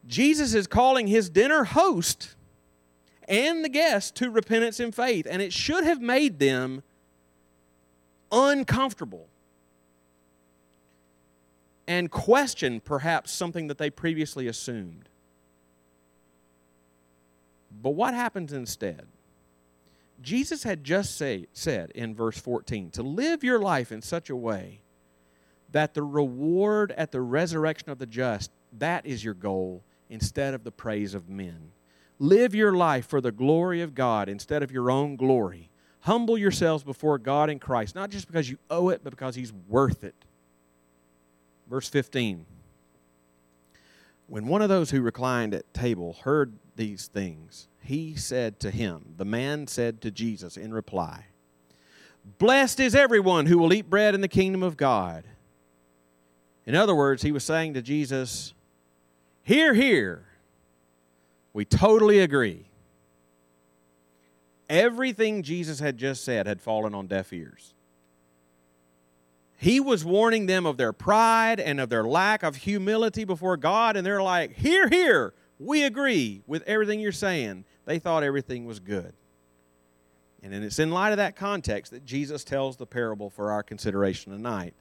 Jesus 0.07 0.55
is 0.55 0.67
calling 0.67 1.07
his 1.07 1.31
dinner 1.31 1.65
host 1.65 2.35
and 3.29 3.65
the 3.65 3.69
guests 3.69 4.11
to 4.13 4.31
repentance 4.31 4.81
and 4.81 4.95
faith, 4.95 5.27
and 5.31 5.41
it 5.41 5.53
should 5.53 5.85
have 5.85 6.01
made 6.01 6.39
them 6.39 6.83
uncomfortable 8.31 9.29
and 11.87 12.11
question 12.11 12.81
perhaps 12.81 13.31
something 13.31 13.69
that 13.69 13.79
they 13.79 13.91
previously 13.91 14.47
assumed. 14.47 15.09
But 17.83 17.91
what 17.91 18.15
happens 18.15 18.53
instead? 18.53 19.07
Jesus 20.21 20.63
had 20.63 20.85
just 20.85 21.17
say, 21.17 21.47
said 21.53 21.91
in 21.95 22.15
verse 22.15 22.39
14 22.39 22.91
to 22.93 23.03
live 23.03 23.43
your 23.43 23.59
life 23.59 23.91
in 23.91 24.01
such 24.01 24.31
a 24.31 24.37
way 24.37 24.83
that 25.73 25.95
the 25.95 26.03
reward 26.03 26.93
at 26.93 27.11
the 27.11 27.21
resurrection 27.21 27.91
of 27.91 27.99
the 27.99 28.07
just, 28.07 28.51
that 28.79 29.05
is 29.05 29.25
your 29.25 29.35
goal 29.35 29.83
instead 30.09 30.55
of 30.55 30.65
the 30.65 30.71
praise 30.71 31.15
of 31.15 31.29
men. 31.29 31.73
Live 32.19 32.55
your 32.55 32.73
life 32.73 33.07
for 33.07 33.21
the 33.21 33.33
glory 33.33 33.81
of 33.81 33.95
God 33.95 34.29
instead 34.29 34.63
of 34.63 34.71
your 34.71 34.91
own 34.91 35.17
glory. 35.17 35.71
Humble 36.01 36.37
yourselves 36.37 36.85
before 36.85 37.19
God 37.19 37.51
in 37.51 37.59
Christ, 37.59 37.95
not 37.95 38.11
just 38.11 38.27
because 38.27 38.49
you 38.49 38.59
owe 38.71 38.91
it, 38.91 39.01
but 39.03 39.11
because 39.11 39.35
He's 39.35 39.53
worth 39.69 40.05
it. 40.05 40.15
Verse 41.69 41.89
15 41.89 42.45
When 44.27 44.47
one 44.47 44.63
of 44.63 44.69
those 44.69 44.91
who 44.91 45.01
reclined 45.01 45.55
at 45.55 45.73
table 45.73 46.19
heard 46.23 46.53
these 46.77 47.07
things, 47.07 47.69
he 47.83 48.15
said 48.15 48.61
to 48.61 48.71
him, 48.71 49.15
The 49.17 49.25
man 49.25 49.67
said 49.67 50.01
to 50.03 50.11
Jesus 50.11 50.57
in 50.57 50.73
reply, 50.73 51.27
Blessed 52.39 52.81
is 52.81 52.95
everyone 52.95 53.47
who 53.47 53.59
will 53.59 53.73
eat 53.73 53.91
bread 53.91 54.15
in 54.15 54.21
the 54.21 54.29
kingdom 54.29 54.63
of 54.63 54.77
God. 54.77 55.25
In 56.65 56.77
other 56.77 56.95
words, 56.95 57.23
he 57.23 57.33
was 57.33 57.43
saying 57.43 57.75
to 57.75 57.83
Jesus, 57.83 58.55
Here, 59.43 59.75
here, 59.75 60.27
we 61.53 61.65
totally 61.65 62.21
agree. 62.21 62.67
Everything 64.69 65.43
Jesus 65.43 65.81
had 65.81 65.99
just 65.99 66.25
said 66.25 66.47
had 66.47 66.61
fallen 66.61 66.95
on 66.95 67.09
deaf 67.09 67.33
ears. 67.33 67.75
He 69.57 69.81
was 69.81 70.05
warning 70.05 70.47
them 70.47 70.67
of 70.67 70.77
their 70.77 70.93
pride 70.93 71.61
and 71.61 71.81
of 71.81 71.89
their 71.89 72.05
lack 72.05 72.43
of 72.43 72.57
humility 72.57 73.25
before 73.25 73.57
God, 73.57 73.97
and 73.97 74.07
they're 74.07 74.23
like, 74.23 74.55
Here, 74.55 74.89
here, 74.89 75.35
we 75.59 75.83
agree 75.83 76.43
with 76.47 76.63
everything 76.63 77.01
you're 77.01 77.13
saying. 77.13 77.65
They 77.85 77.99
thought 77.99 78.23
everything 78.23 78.65
was 78.67 78.81
good. 78.81 79.13
And 80.43 80.53
it's 80.53 80.79
in 80.79 80.91
light 80.91 81.11
of 81.11 81.19
that 81.19 81.37
context 81.37 81.93
that 81.93 82.05
Jesus 82.05 82.43
tells 82.43 82.77
the 82.77 82.87
parable 82.87 83.31
for 83.31 83.53
our 83.53 83.63
consideration 83.63 84.33
tonight 84.33 84.75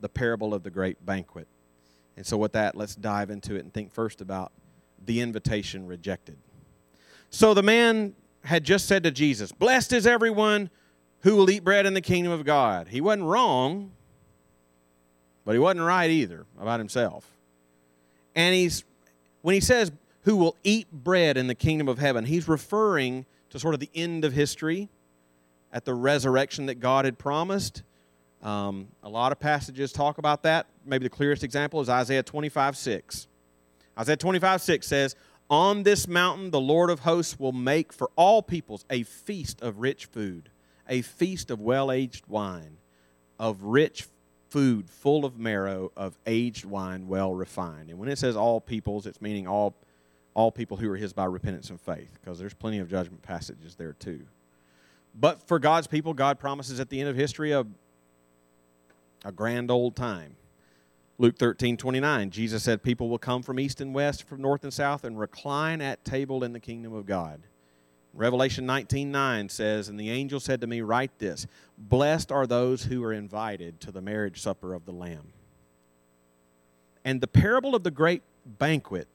the 0.00 0.08
parable 0.08 0.54
of 0.54 0.62
the 0.62 0.70
great 0.70 1.04
banquet. 1.04 1.46
And 2.16 2.26
so, 2.26 2.36
with 2.36 2.52
that, 2.52 2.74
let's 2.74 2.94
dive 2.94 3.30
into 3.30 3.56
it 3.56 3.60
and 3.60 3.72
think 3.72 3.92
first 3.92 4.20
about 4.20 4.52
the 5.04 5.20
invitation 5.20 5.86
rejected. 5.86 6.36
So, 7.30 7.52
the 7.52 7.62
man 7.62 8.14
had 8.44 8.64
just 8.64 8.86
said 8.86 9.02
to 9.02 9.10
Jesus, 9.10 9.52
Blessed 9.52 9.92
is 9.92 10.06
everyone 10.06 10.70
who 11.20 11.36
will 11.36 11.50
eat 11.50 11.64
bread 11.64 11.84
in 11.84 11.94
the 11.94 12.00
kingdom 12.00 12.32
of 12.32 12.44
God. 12.44 12.88
He 12.88 13.00
wasn't 13.00 13.24
wrong, 13.24 13.92
but 15.44 15.52
he 15.52 15.58
wasn't 15.58 15.84
right 15.84 16.10
either 16.10 16.46
about 16.58 16.80
himself. 16.80 17.30
And 18.34 18.54
he's, 18.54 18.84
when 19.42 19.54
he 19.54 19.60
says, 19.60 19.90
who 20.26 20.36
will 20.36 20.56
eat 20.64 20.90
bread 20.90 21.36
in 21.36 21.46
the 21.46 21.54
kingdom 21.54 21.88
of 21.88 21.98
heaven. 21.98 22.24
He's 22.24 22.48
referring 22.48 23.24
to 23.50 23.60
sort 23.60 23.74
of 23.74 23.80
the 23.80 23.90
end 23.94 24.24
of 24.24 24.32
history 24.32 24.88
at 25.72 25.84
the 25.84 25.94
resurrection 25.94 26.66
that 26.66 26.80
God 26.80 27.04
had 27.04 27.16
promised. 27.16 27.84
Um, 28.42 28.88
a 29.04 29.08
lot 29.08 29.30
of 29.30 29.38
passages 29.38 29.92
talk 29.92 30.18
about 30.18 30.42
that. 30.42 30.66
Maybe 30.84 31.04
the 31.04 31.10
clearest 31.10 31.44
example 31.44 31.80
is 31.80 31.88
Isaiah 31.88 32.24
25 32.24 32.76
6. 32.76 33.28
Isaiah 33.98 34.16
25 34.16 34.60
6 34.62 34.86
says, 34.86 35.14
On 35.48 35.84
this 35.84 36.08
mountain 36.08 36.50
the 36.50 36.60
Lord 36.60 36.90
of 36.90 37.00
hosts 37.00 37.38
will 37.38 37.52
make 37.52 37.92
for 37.92 38.10
all 38.16 38.42
peoples 38.42 38.84
a 38.90 39.04
feast 39.04 39.62
of 39.62 39.78
rich 39.78 40.06
food, 40.06 40.50
a 40.88 41.02
feast 41.02 41.52
of 41.52 41.60
well 41.60 41.92
aged 41.92 42.26
wine, 42.26 42.78
of 43.38 43.62
rich 43.62 44.08
food 44.48 44.90
full 44.90 45.24
of 45.24 45.38
marrow, 45.38 45.92
of 45.96 46.18
aged 46.26 46.64
wine 46.64 47.06
well 47.06 47.32
refined. 47.32 47.90
And 47.90 47.98
when 48.00 48.08
it 48.08 48.18
says 48.18 48.34
all 48.34 48.60
peoples, 48.60 49.06
it's 49.06 49.20
meaning 49.20 49.46
all 49.46 49.76
all 50.36 50.52
people 50.52 50.76
who 50.76 50.90
are 50.90 50.98
his 50.98 51.14
by 51.14 51.24
repentance 51.24 51.70
and 51.70 51.80
faith, 51.80 52.10
because 52.20 52.38
there's 52.38 52.52
plenty 52.52 52.78
of 52.78 52.90
judgment 52.90 53.22
passages 53.22 53.74
there 53.74 53.94
too. 53.94 54.20
But 55.18 55.48
for 55.48 55.58
God's 55.58 55.86
people, 55.86 56.12
God 56.12 56.38
promises 56.38 56.78
at 56.78 56.90
the 56.90 57.00
end 57.00 57.08
of 57.08 57.16
history 57.16 57.52
a, 57.52 57.64
a 59.24 59.32
grand 59.32 59.70
old 59.70 59.96
time. 59.96 60.36
Luke 61.16 61.38
13, 61.38 61.78
29, 61.78 62.28
Jesus 62.28 62.62
said, 62.62 62.82
People 62.82 63.08
will 63.08 63.16
come 63.16 63.42
from 63.42 63.58
east 63.58 63.80
and 63.80 63.94
west, 63.94 64.24
from 64.24 64.42
north 64.42 64.62
and 64.62 64.74
south, 64.74 65.04
and 65.04 65.18
recline 65.18 65.80
at 65.80 66.04
table 66.04 66.44
in 66.44 66.52
the 66.52 66.60
kingdom 66.60 66.92
of 66.92 67.06
God. 67.06 67.40
Revelation 68.12 68.66
19, 68.66 69.10
9 69.10 69.48
says, 69.48 69.88
And 69.88 69.98
the 69.98 70.10
angel 70.10 70.38
said 70.38 70.60
to 70.60 70.66
me, 70.66 70.82
Write 70.82 71.18
this 71.18 71.46
Blessed 71.78 72.30
are 72.30 72.46
those 72.46 72.84
who 72.84 73.02
are 73.04 73.12
invited 73.14 73.80
to 73.80 73.90
the 73.90 74.02
marriage 74.02 74.42
supper 74.42 74.74
of 74.74 74.84
the 74.84 74.92
Lamb. 74.92 75.32
And 77.06 77.22
the 77.22 77.26
parable 77.26 77.74
of 77.74 77.84
the 77.84 77.90
great 77.90 78.22
banquet 78.44 79.08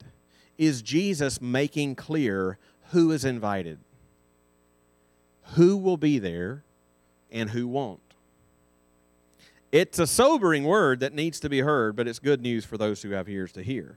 is 0.58 0.82
Jesus 0.82 1.40
making 1.40 1.94
clear 1.94 2.58
who 2.90 3.10
is 3.10 3.24
invited, 3.24 3.78
who 5.54 5.76
will 5.76 5.96
be 5.96 6.18
there, 6.18 6.62
and 7.30 7.50
who 7.50 7.66
won't. 7.66 8.00
It's 9.72 9.98
a 9.98 10.06
sobering 10.06 10.64
word 10.64 11.00
that 11.00 11.14
needs 11.14 11.40
to 11.40 11.48
be 11.48 11.60
heard, 11.60 11.96
but 11.96 12.06
it's 12.06 12.18
good 12.18 12.42
news 12.42 12.64
for 12.66 12.76
those 12.76 13.00
who 13.02 13.10
have 13.10 13.28
ears 13.28 13.52
to 13.52 13.62
hear. 13.62 13.96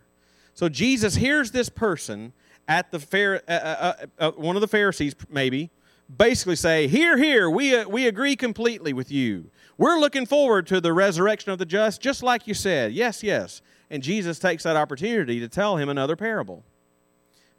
So 0.53 0.69
Jesus 0.69 1.15
hears 1.15 1.51
this 1.51 1.67
person 1.67 2.31
at 2.67 2.91
the 2.91 2.99
fair, 2.99 3.41
uh, 3.47 3.51
uh, 3.51 3.93
uh, 3.99 4.05
uh 4.17 4.31
one 4.31 4.55
of 4.55 4.61
the 4.61 4.69
Pharisees, 4.69 5.13
maybe, 5.29 5.69
basically 6.17 6.55
say, 6.55 6.87
Here, 6.87 7.17
here, 7.17 7.49
we, 7.49 7.75
uh, 7.75 7.87
we 7.89 8.07
agree 8.07 8.37
completely 8.37 8.93
with 8.93 9.11
you. 9.11 9.51
We're 9.77 9.99
looking 9.99 10.25
forward 10.25 10.65
to 10.67 10.79
the 10.79 10.93
resurrection 10.93 11.51
of 11.51 11.59
the 11.59 11.65
just, 11.65 12.01
just 12.01 12.23
like 12.23 12.47
you 12.47 12.53
said. 12.53 12.93
Yes, 12.93 13.21
yes. 13.21 13.61
And 13.89 14.01
Jesus 14.01 14.39
takes 14.39 14.63
that 14.63 14.75
opportunity 14.75 15.39
to 15.39 15.47
tell 15.47 15.77
him 15.77 15.89
another 15.89 16.15
parable 16.15 16.63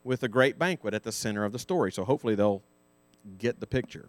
with 0.05 0.23
a 0.23 0.29
great 0.29 0.59
banquet 0.59 0.95
at 0.95 1.03
the 1.03 1.13
center 1.13 1.45
of 1.45 1.53
the 1.53 1.59
story. 1.59 1.93
So 1.93 2.05
hopefully 2.05 2.35
they'll 2.35 2.63
get 3.39 3.61
the 3.61 3.67
picture. 3.67 4.09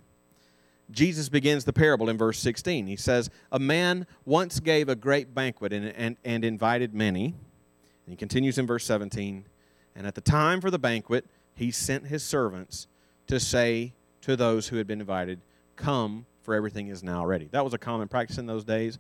Jesus 0.90 1.28
begins 1.28 1.66
the 1.66 1.74
parable 1.74 2.10
in 2.10 2.18
verse 2.18 2.40
16. 2.40 2.88
He 2.88 2.96
says, 2.96 3.30
A 3.52 3.60
man 3.60 4.08
once 4.26 4.60
gave 4.60 4.88
a 4.88 4.96
great 4.96 5.36
banquet 5.36 5.74
and, 5.74 5.88
and, 5.88 6.16
and 6.24 6.46
invited 6.46 6.94
many. 6.94 7.26
And 7.26 8.14
he 8.14 8.16
continues 8.16 8.58
in 8.58 8.66
verse 8.66 8.86
17. 8.86 9.46
And 9.96 10.08
at 10.08 10.16
the 10.16 10.22
time 10.22 10.62
for 10.62 10.72
the 10.72 10.80
banquet, 10.80 11.26
he 11.56 11.72
sent 11.72 12.08
his 12.08 12.24
servants 12.24 12.88
to 13.28 13.40
say 13.40 13.94
to 14.22 14.36
those 14.36 14.70
who 14.70 14.78
had 14.78 14.88
been 14.88 15.02
invited, 15.02 15.42
Come, 15.76 16.26
for 16.42 16.56
everything 16.56 16.88
is 16.88 17.04
now 17.04 17.26
ready. 17.26 17.50
That 17.52 17.64
was 17.64 17.74
a 17.74 17.78
common 17.78 18.08
practice 18.08 18.38
in 18.38 18.46
those 18.46 18.64
days 18.64 18.98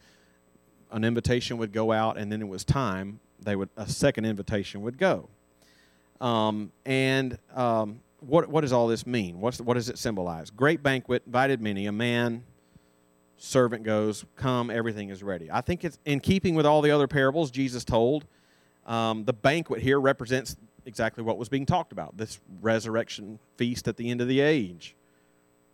an 0.92 1.04
invitation 1.04 1.58
would 1.58 1.72
go 1.72 1.92
out, 1.92 2.18
and 2.18 2.32
then 2.32 2.42
it 2.42 2.48
was 2.48 2.64
time 2.64 3.20
they 3.40 3.56
would 3.56 3.70
a 3.78 3.88
second 3.88 4.26
invitation 4.26 4.82
would 4.82 4.98
go. 4.98 5.30
Um, 6.20 6.72
and 6.86 7.38
um, 7.56 8.02
what 8.20 8.50
what 8.50 8.62
does 8.62 8.74
all 8.74 8.88
this 8.88 9.06
mean? 9.06 9.40
What's 9.40 9.62
what 9.62 9.76
does 9.76 9.90
it 9.90 9.98
symbolize? 9.98 10.50
Great 10.50 10.82
banquet, 10.82 11.24
invited 11.26 11.62
many. 11.62 11.86
A 11.86 11.92
man 11.92 12.44
servant 13.38 13.84
goes, 13.84 14.26
"Come, 14.36 14.70
everything 14.70 15.10
is 15.10 15.24
ready." 15.24 15.52
I 15.52 15.62
think 15.62 15.84
it's 15.84 16.00
in 16.06 16.20
keeping 16.20 16.56
with 16.56 16.66
all 16.66 16.82
the 16.82 16.92
other 16.92 17.08
parables 17.08 17.52
Jesus 17.52 17.84
told. 17.84 18.26
Um, 18.86 19.26
the 19.26 19.34
banquet 19.34 19.82
here 19.82 20.00
represents 20.00 20.56
exactly 20.86 21.22
what 21.22 21.38
was 21.38 21.50
being 21.50 21.66
talked 21.66 21.92
about 21.92 22.16
this 22.16 22.40
resurrection 22.62 23.38
feast 23.58 23.88
at 23.90 23.98
the 23.98 24.10
end 24.10 24.22
of 24.22 24.30
the 24.30 24.40
age 24.40 24.96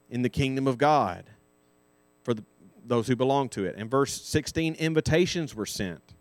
in 0.09 0.23
the 0.23 0.29
kingdom 0.29 0.67
of 0.67 0.79
God 0.79 1.25
for 2.23 2.33
the 2.33 2.43
those 2.85 3.07
who 3.07 3.15
belong 3.15 3.49
to 3.49 3.65
it. 3.65 3.75
In 3.75 3.89
verse 3.89 4.21
16, 4.21 4.75
invitations 4.75 5.55
were 5.55 5.65
sent, 5.65 6.13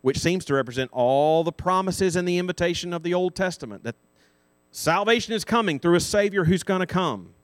which 0.00 0.18
seems 0.18 0.44
to 0.46 0.54
represent 0.54 0.90
all 0.92 1.44
the 1.44 1.52
promises 1.52 2.16
and 2.16 2.26
the 2.26 2.38
invitation 2.38 2.92
of 2.92 3.02
the 3.02 3.14
Old 3.14 3.34
Testament 3.34 3.84
that 3.84 3.96
salvation 4.70 5.34
is 5.34 5.44
coming 5.44 5.78
through 5.78 5.96
a 5.96 6.00
Savior 6.00 6.44
who's 6.44 6.62
going 6.62 6.80
to 6.80 6.86
come. 6.86 7.34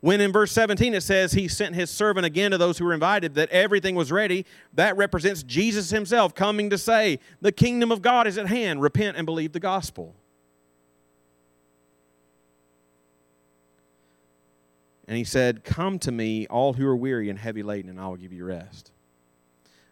When 0.00 0.20
in 0.20 0.32
verse 0.32 0.52
17 0.52 0.92
it 0.92 1.00
says 1.00 1.32
he 1.32 1.48
sent 1.48 1.74
his 1.74 1.88
servant 1.88 2.26
again 2.26 2.50
to 2.50 2.58
those 2.58 2.76
who 2.76 2.84
were 2.84 2.92
invited, 2.92 3.36
that 3.36 3.48
everything 3.48 3.94
was 3.94 4.12
ready, 4.12 4.44
that 4.74 4.98
represents 4.98 5.42
Jesus 5.42 5.88
himself 5.88 6.34
coming 6.34 6.68
to 6.68 6.76
say, 6.76 7.18
The 7.40 7.52
kingdom 7.52 7.90
of 7.90 8.02
God 8.02 8.26
is 8.26 8.36
at 8.36 8.48
hand. 8.48 8.82
Repent 8.82 9.16
and 9.16 9.24
believe 9.24 9.52
the 9.52 9.60
gospel. 9.60 10.14
And 15.06 15.16
he 15.16 15.24
said, 15.24 15.64
Come 15.64 15.98
to 16.00 16.12
me, 16.12 16.46
all 16.46 16.74
who 16.74 16.86
are 16.86 16.96
weary 16.96 17.28
and 17.28 17.38
heavy 17.38 17.62
laden, 17.62 17.90
and 17.90 18.00
I 18.00 18.08
will 18.08 18.16
give 18.16 18.32
you 18.32 18.44
rest. 18.44 18.92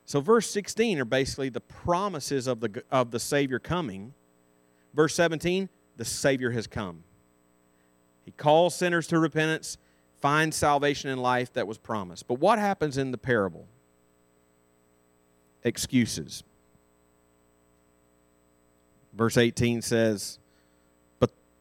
So, 0.05 0.21
verse 0.21 0.51
16 0.51 0.99
are 1.01 1.05
basically 1.05 1.49
the 1.49 1.61
promises 1.61 2.47
of 2.47 2.61
the, 2.61 2.83
of 2.91 3.11
the 3.11 3.21
Savior 3.21 3.59
coming. 3.59 4.15
Verse 4.95 5.15
17, 5.15 5.69
the 5.97 6.05
Savior 6.05 6.51
has 6.51 6.67
come. 6.67 7.05
He 8.25 8.31
calls 8.33 8.75
sinners 8.75 9.07
to 9.09 9.19
repentance, 9.19 9.79
finds 10.21 10.57
salvation 10.57 11.11
in 11.11 11.19
life 11.19 11.53
that 11.55 11.67
was 11.67 11.79
promised. 11.79 12.29
But 12.29 12.41
what 12.41 12.59
happens 12.59 12.99
in 12.99 13.11
the 13.11 13.19
parable? 13.19 13.67
Excuses. 15.65 16.43
Verse 19.13 19.37
18 19.37 19.83
says, 19.83 20.39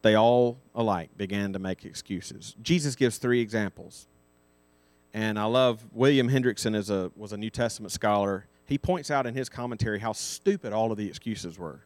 they 0.02 0.16
all 0.16 0.60
alike 0.74 1.10
began 1.18 1.54
to 1.54 1.60
make 1.60 1.86
excuses. 1.86 2.56
Jesus 2.62 2.96
gives 2.96 3.18
three 3.18 3.42
examples. 3.42 4.08
And 5.14 5.38
I 5.38 5.46
love 5.46 5.86
William 5.92 6.30
Hendriksen 6.30 6.76
is 6.76 6.90
a, 6.90 7.12
was 7.16 7.34
a 7.34 7.38
New 7.38 7.50
Testament 7.50 7.92
scholar. 7.92 8.46
He 8.66 8.78
points 8.78 9.12
out 9.12 9.28
in 9.28 9.34
his 9.34 9.50
commentary 9.50 10.00
how 10.00 10.14
stupid 10.14 10.74
all 10.74 10.92
of 10.92 10.98
the 10.98 11.08
excuses 11.08 11.60
were. 11.60 11.82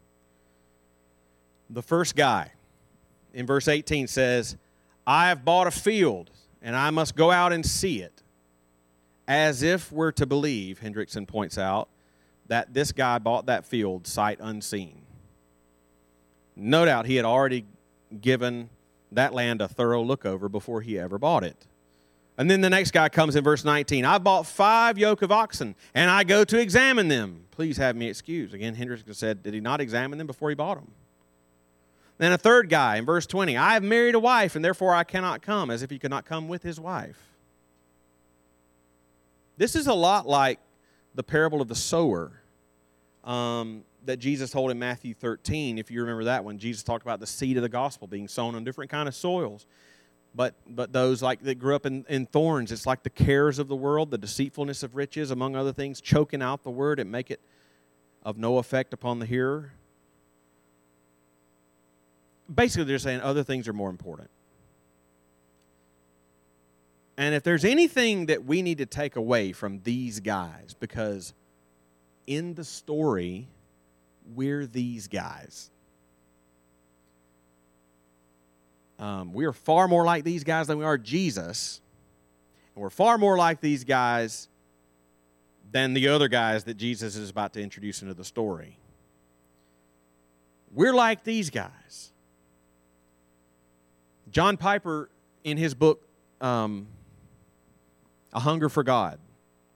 The 1.70 1.82
first 1.82 2.16
guy 2.16 2.52
in 3.34 3.46
verse 3.46 3.68
18 3.68 4.08
says, 4.08 4.56
I 5.08 5.30
have 5.30 5.44
bought 5.44 5.68
a 5.68 5.72
field 5.72 6.30
and 6.62 6.76
I 6.76 6.92
must 6.92 7.16
go 7.16 7.32
out 7.32 7.52
and 7.52 7.66
see 7.66 8.02
it. 8.02 8.22
As 9.28 9.64
if 9.64 9.92
we're 9.92 10.12
to 10.14 10.26
believe, 10.28 10.80
Hendriksen 10.80 11.28
points 11.28 11.58
out, 11.58 11.90
that 12.48 12.74
this 12.76 12.92
guy 12.92 13.18
bought 13.18 13.48
that 13.48 13.66
field 13.66 14.06
sight 14.06 14.38
unseen. 14.40 15.02
No 16.56 16.86
doubt 16.86 17.08
he 17.08 17.16
had 17.16 17.26
already 17.26 17.66
given 18.22 18.70
that 19.12 19.34
land 19.34 19.62
a 19.62 19.68
thorough 19.68 20.04
look 20.04 20.26
over 20.26 20.50
before 20.50 20.82
he 20.82 21.00
ever 21.00 21.18
bought 21.18 21.44
it. 21.44 21.66
And 22.38 22.52
then 22.52 22.62
the 22.62 22.70
next 22.70 22.92
guy 22.92 23.08
comes 23.08 23.36
in 23.36 23.44
verse 23.44 23.64
19. 23.64 24.04
I 24.04 24.18
bought 24.18 24.46
five 24.46 24.98
yoke 24.98 25.22
of 25.22 25.32
oxen, 25.32 25.76
and 25.94 26.10
I 26.10 26.24
go 26.24 26.44
to 26.44 26.60
examine 26.60 27.08
them. 27.08 27.46
Please 27.52 27.78
have 27.78 27.96
me 27.96 28.10
excused. 28.10 28.54
Again, 28.54 28.76
Hendriksen 28.76 29.16
said, 29.16 29.42
Did 29.42 29.54
he 29.54 29.62
not 29.62 29.80
examine 29.80 30.18
them 30.18 30.28
before 30.28 30.50
he 30.50 30.56
bought 30.56 30.76
them? 30.76 30.92
Then 32.18 32.32
a 32.32 32.38
third 32.38 32.70
guy 32.70 32.98
in 32.98 33.06
verse 33.06 33.26
20. 33.26 33.56
I 33.56 33.74
have 33.74 33.84
married 33.84 34.16
a 34.16 34.20
wife, 34.20 34.56
and 34.56 34.64
therefore 34.64 34.94
I 34.94 35.04
cannot 35.04 35.42
come, 35.42 35.70
as 35.70 35.82
if 35.82 35.90
he 35.90 36.00
could 36.00 36.10
not 36.10 36.26
come 36.26 36.48
with 36.48 36.64
his 36.64 36.80
wife. 36.80 37.22
This 39.58 39.76
is 39.76 39.88
a 39.88 39.94
lot 39.94 40.28
like 40.28 40.60
the 41.14 41.24
parable 41.24 41.62
of 41.62 41.70
the 41.70 41.76
sower 41.76 42.32
um, 43.24 43.84
that 44.06 44.18
Jesus 44.18 44.52
told 44.52 44.72
in 44.72 44.80
Matthew 44.80 45.14
13. 45.14 45.78
If 45.78 45.92
you 45.92 46.02
remember 46.02 46.26
that 46.26 46.44
one, 46.44 46.58
Jesus 46.58 46.84
talked 46.84 47.04
about 47.04 47.20
the 47.20 47.28
seed 47.28 47.58
of 47.58 47.64
the 47.64 47.70
gospel 47.70 48.08
being 48.08 48.28
sown 48.28 48.56
on 48.56 48.64
different 48.64 48.92
kind 48.92 49.08
of 49.08 49.16
soils 49.16 49.66
but 50.36 50.54
but 50.68 50.92
those 50.92 51.22
like 51.22 51.42
that 51.42 51.56
grew 51.56 51.76
up 51.76 51.86
in, 51.86 52.06
in 52.10 52.26
thorns 52.26 52.72
it's 52.72 52.86
like 52.86 53.04
the 53.04 53.10
cares 53.10 53.58
of 53.58 53.68
the 53.68 53.76
world 53.76 54.12
the 54.12 54.18
deceitfulness 54.18 54.84
of 54.84 54.96
riches 54.96 55.32
among 55.32 55.56
other 55.56 55.72
things 55.72 56.02
choking 56.02 56.42
out 56.42 56.64
the 56.64 56.70
word 56.70 57.00
and 57.00 57.12
make 57.12 57.32
it 57.32 57.40
of 58.24 58.38
no 58.38 58.58
effect 58.58 58.94
upon 58.94 59.20
the 59.20 59.26
hearer 59.26 59.72
basically 62.54 62.84
they're 62.84 63.00
saying 63.00 63.22
other 63.22 63.44
things 63.44 63.68
are 63.68 63.74
more 63.74 63.90
important 63.90 64.30
and 67.18 67.34
if 67.34 67.44
there's 67.44 67.64
anything 67.64 68.26
that 68.26 68.44
we 68.44 68.62
need 68.62 68.78
to 68.78 68.86
take 68.86 69.16
away 69.16 69.54
from 69.54 69.80
these 69.84 70.20
guys 70.20 70.76
because 70.78 71.34
in 72.28 72.56
the 72.56 72.64
story 72.64 73.48
we're 74.34 74.66
these 74.66 75.08
guys 75.08 75.70
Um, 78.98 79.34
we 79.34 79.46
are 79.46 79.54
far 79.54 79.88
more 79.88 80.06
like 80.06 80.24
these 80.24 80.44
guys 80.44 80.68
than 80.68 80.78
we 80.78 80.86
are 80.86 80.98
Jesus. 80.98 81.82
And 82.74 82.82
we're 82.82 82.90
far 82.90 83.18
more 83.18 83.38
like 83.38 83.60
these 83.60 83.84
guys 83.84 84.48
than 85.72 85.94
the 85.94 86.08
other 86.08 86.28
guys 86.28 86.64
that 86.66 86.76
Jesus 86.76 87.16
is 87.16 87.30
about 87.30 87.54
to 87.54 87.62
introduce 87.62 88.02
into 88.02 88.14
the 88.14 88.24
story. 88.24 88.78
We're 90.74 90.94
like 90.94 91.24
these 91.24 91.50
guys. 91.50 92.12
John 94.32 94.58
Piper, 94.58 95.10
in 95.44 95.58
his 95.58 95.74
book, 95.74 96.08
um, 96.42 96.88
A 98.34 98.40
Hunger 98.40 98.70
for 98.70 98.84
God, 98.84 99.20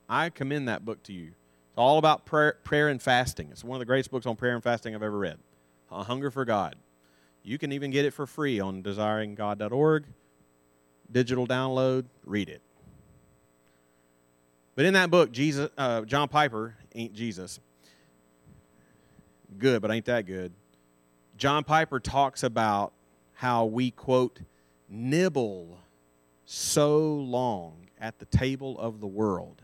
I 0.07 0.29
commend 0.29 0.67
that 0.67 0.83
book 0.83 1.03
to 1.03 1.13
you. 1.13 1.31
All 1.79 1.97
about 1.97 2.25
prayer, 2.25 2.57
prayer 2.65 2.89
and 2.89 3.01
fasting. 3.01 3.47
It's 3.51 3.63
one 3.63 3.77
of 3.77 3.79
the 3.79 3.85
greatest 3.85 4.11
books 4.11 4.25
on 4.25 4.35
prayer 4.35 4.53
and 4.53 4.61
fasting 4.61 4.93
I've 4.93 5.01
ever 5.01 5.17
read. 5.17 5.37
A 5.89 6.03
Hunger 6.03 6.29
for 6.29 6.43
God. 6.43 6.75
You 7.41 7.57
can 7.57 7.71
even 7.71 7.89
get 7.89 8.03
it 8.03 8.11
for 8.11 8.27
free 8.27 8.59
on 8.59 8.83
desiringgod.org. 8.83 10.03
Digital 11.09 11.47
download, 11.47 12.07
read 12.25 12.49
it. 12.49 12.61
But 14.75 14.87
in 14.87 14.93
that 14.95 15.09
book, 15.09 15.31
Jesus, 15.31 15.69
uh, 15.77 16.01
John 16.01 16.27
Piper 16.27 16.75
ain't 16.93 17.13
Jesus. 17.13 17.61
Good, 19.57 19.81
but 19.81 19.89
ain't 19.89 20.05
that 20.05 20.25
good. 20.25 20.51
John 21.37 21.63
Piper 21.63 22.01
talks 22.01 22.43
about 22.43 22.91
how 23.35 23.63
we, 23.63 23.91
quote, 23.91 24.41
nibble 24.89 25.79
so 26.45 26.99
long 26.99 27.87
at 27.97 28.19
the 28.19 28.25
table 28.25 28.77
of 28.77 28.99
the 28.99 29.07
world 29.07 29.61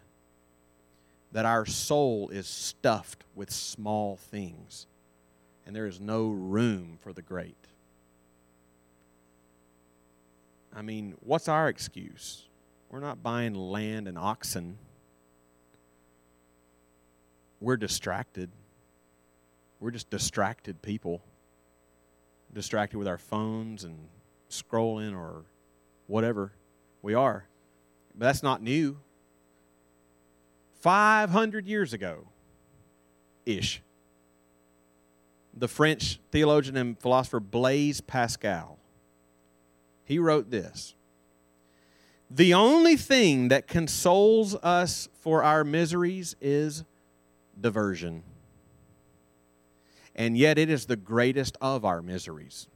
that 1.36 1.45
our 1.45 1.65
soul 1.65 2.30
is 2.30 2.48
stuffed 2.48 3.26
with 3.36 3.52
small 3.52 4.15
things 4.15 4.88
and 5.65 5.76
there 5.76 5.86
is 5.86 6.00
no 6.00 6.30
room 6.30 6.98
for 7.02 7.12
the 7.12 7.21
great. 7.21 7.58
I 10.74 10.82
mean, 10.82 11.15
what's 11.19 11.50
our 11.50 11.67
excuse? 11.67 12.45
We're 12.89 13.02
not 13.02 13.21
buying 13.21 13.54
land 13.54 14.08
and 14.08 14.17
oxen. 14.17 14.78
We're 17.60 17.76
distracted. 17.76 18.50
We're 19.82 19.91
just 19.91 20.10
distracted 20.10 20.82
people. 20.82 21.21
Distracted 22.54 22.98
with 22.98 23.10
our 23.10 23.17
phones 23.17 23.84
and 23.84 24.08
scrolling 24.50 25.13
or 25.13 25.43
whatever 26.08 26.54
we 27.02 27.13
are. 27.13 27.43
But 28.17 28.28
that's 28.28 28.41
not 28.41 28.62
new. 28.62 29.00
500 30.86 31.65
years 31.65 31.93
ago 31.93 32.28
ish, 33.43 33.82
the 35.52 35.67
French 35.67 36.19
theologian 36.32 36.78
and 36.78 37.00
philosopher 37.00 37.39
Blaise 37.39 38.02
Pascal 38.02 38.78
he 40.04 40.19
wrote 40.19 40.52
this 40.52 40.93
The 42.30 42.54
only 42.54 42.98
thing 42.98 43.48
that 43.48 43.67
consoles 43.67 44.54
us 44.62 45.10
for 45.21 45.43
our 45.43 45.63
miseries 45.63 46.36
is 46.39 46.84
diversion. 47.60 48.21
And 50.15 50.38
yet 50.38 50.60
it 50.60 50.69
is 50.69 50.86
the 50.86 50.95
greatest 50.95 51.58
of 51.62 51.84
our 51.84 52.04
miseries. 52.04 52.67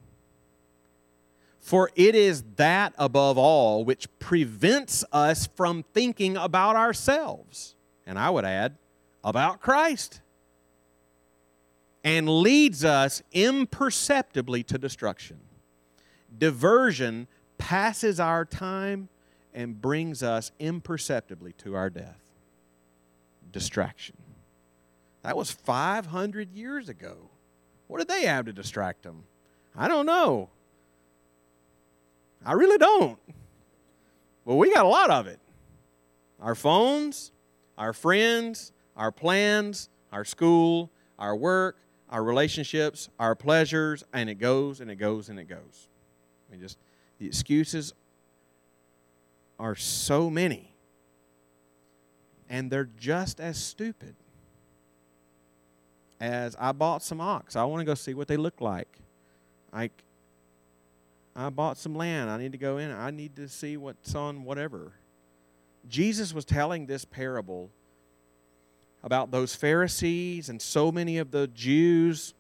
For 1.60 1.92
it 1.96 2.16
is 2.16 2.44
that 2.56 2.96
above 2.98 3.38
all 3.38 3.86
which 3.86 4.08
prevents 4.18 5.06
us 5.12 5.48
from 5.56 5.84
thinking 5.94 6.36
about 6.36 6.76
ourselves. 6.76 7.76
And 8.10 8.18
I 8.18 8.32
would 8.32 8.44
add, 8.44 8.76
about 9.24 9.62
Christ. 9.62 10.22
And 12.04 12.28
leads 12.28 12.84
us 12.84 13.22
imperceptibly 13.32 14.64
to 14.64 14.80
destruction. 14.80 15.38
Diversion 16.36 17.28
passes 17.60 18.20
our 18.20 18.46
time 18.46 19.10
and 19.54 19.80
brings 19.80 20.24
us 20.24 20.52
imperceptibly 20.58 21.54
to 21.60 21.76
our 21.76 21.92
death. 21.92 22.20
Distraction. 23.52 24.18
That 25.22 25.38
was 25.38 25.52
500 25.52 26.52
years 26.52 26.90
ago. 26.90 27.30
What 27.86 28.00
did 28.00 28.08
they 28.08 28.26
have 28.26 28.46
to 28.46 28.54
distract 28.54 29.04
them? 29.04 29.26
I 29.76 29.88
don't 29.88 30.08
know. 30.08 30.50
I 32.44 32.54
really 32.54 32.80
don't. 32.80 33.20
Well, 34.46 34.58
we 34.58 34.74
got 34.74 34.86
a 34.86 34.90
lot 34.90 35.12
of 35.12 35.28
it. 35.28 35.40
Our 36.42 36.56
phones, 36.56 37.32
our 37.80 37.94
friends, 37.94 38.72
our 38.96 39.12
plans, 39.12 39.90
our 40.12 40.26
school, 40.26 40.92
our 41.18 41.36
work, 41.36 41.78
our 42.10 42.24
relationships, 42.24 43.10
our 43.18 43.34
pleasures, 43.34 44.04
and 44.14 44.30
it 44.30 44.36
goes 44.36 44.82
and 44.82 44.92
it 44.92 44.98
goes 44.98 45.30
and 45.30 45.40
it 45.40 45.46
goes. 45.46 45.88
I 46.48 46.52
mean, 46.52 46.62
just 46.62 46.78
the 47.18 47.26
excuses 47.26 47.94
are 49.60 49.76
so 49.76 50.30
many. 50.30 50.74
And 52.50 52.72
they're 52.72 52.90
just 52.98 53.40
as 53.40 53.58
stupid 53.58 54.16
as 56.20 56.56
I 56.60 56.72
bought 56.72 57.04
some 57.04 57.22
ox. 57.22 57.56
I 57.56 57.64
want 57.64 57.82
to 57.82 57.86
go 57.86 57.94
see 57.94 58.14
what 58.14 58.28
they 58.28 58.38
look 58.38 58.60
like. 58.60 59.00
Like, 59.72 60.04
I 61.36 61.50
bought 61.50 61.78
some 61.78 61.96
land. 61.96 62.30
I 62.30 62.38
need 62.38 62.52
to 62.54 62.58
go 62.58 62.78
in. 62.78 62.92
I 62.92 63.12
need 63.12 63.36
to 63.36 63.48
see 63.48 63.78
what's 63.78 64.16
on 64.16 64.44
whatever. 64.44 64.94
Jesus 65.88 66.34
was 66.34 66.46
telling 66.46 66.86
this 66.86 67.06
parable 67.06 67.70
about 69.04 69.32
those 69.32 69.56
Pharisees 69.56 70.50
and 70.50 70.62
so 70.62 70.92
many 70.92 71.18
of 71.18 71.32
the 71.32 71.48
Jews 71.48 72.34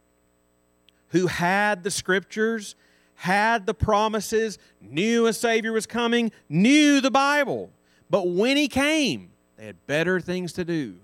who 1.10 1.28
had 1.28 1.84
the 1.84 1.92
scriptures 1.92 2.76
had 3.16 3.66
the 3.66 3.74
promises, 3.74 4.58
knew 4.80 5.28
a 5.28 5.34
Savior 5.34 5.74
was 5.74 5.86
coming, 5.86 6.32
knew 6.48 7.02
the 7.02 7.12
Bible. 7.12 7.70
But 8.10 8.30
when 8.30 8.56
He 8.56 8.68
came, 8.68 9.32
they 9.58 9.66
had 9.66 9.88
better 9.88 10.22
things 10.22 10.54
to 10.54 10.64
do. 10.64 10.96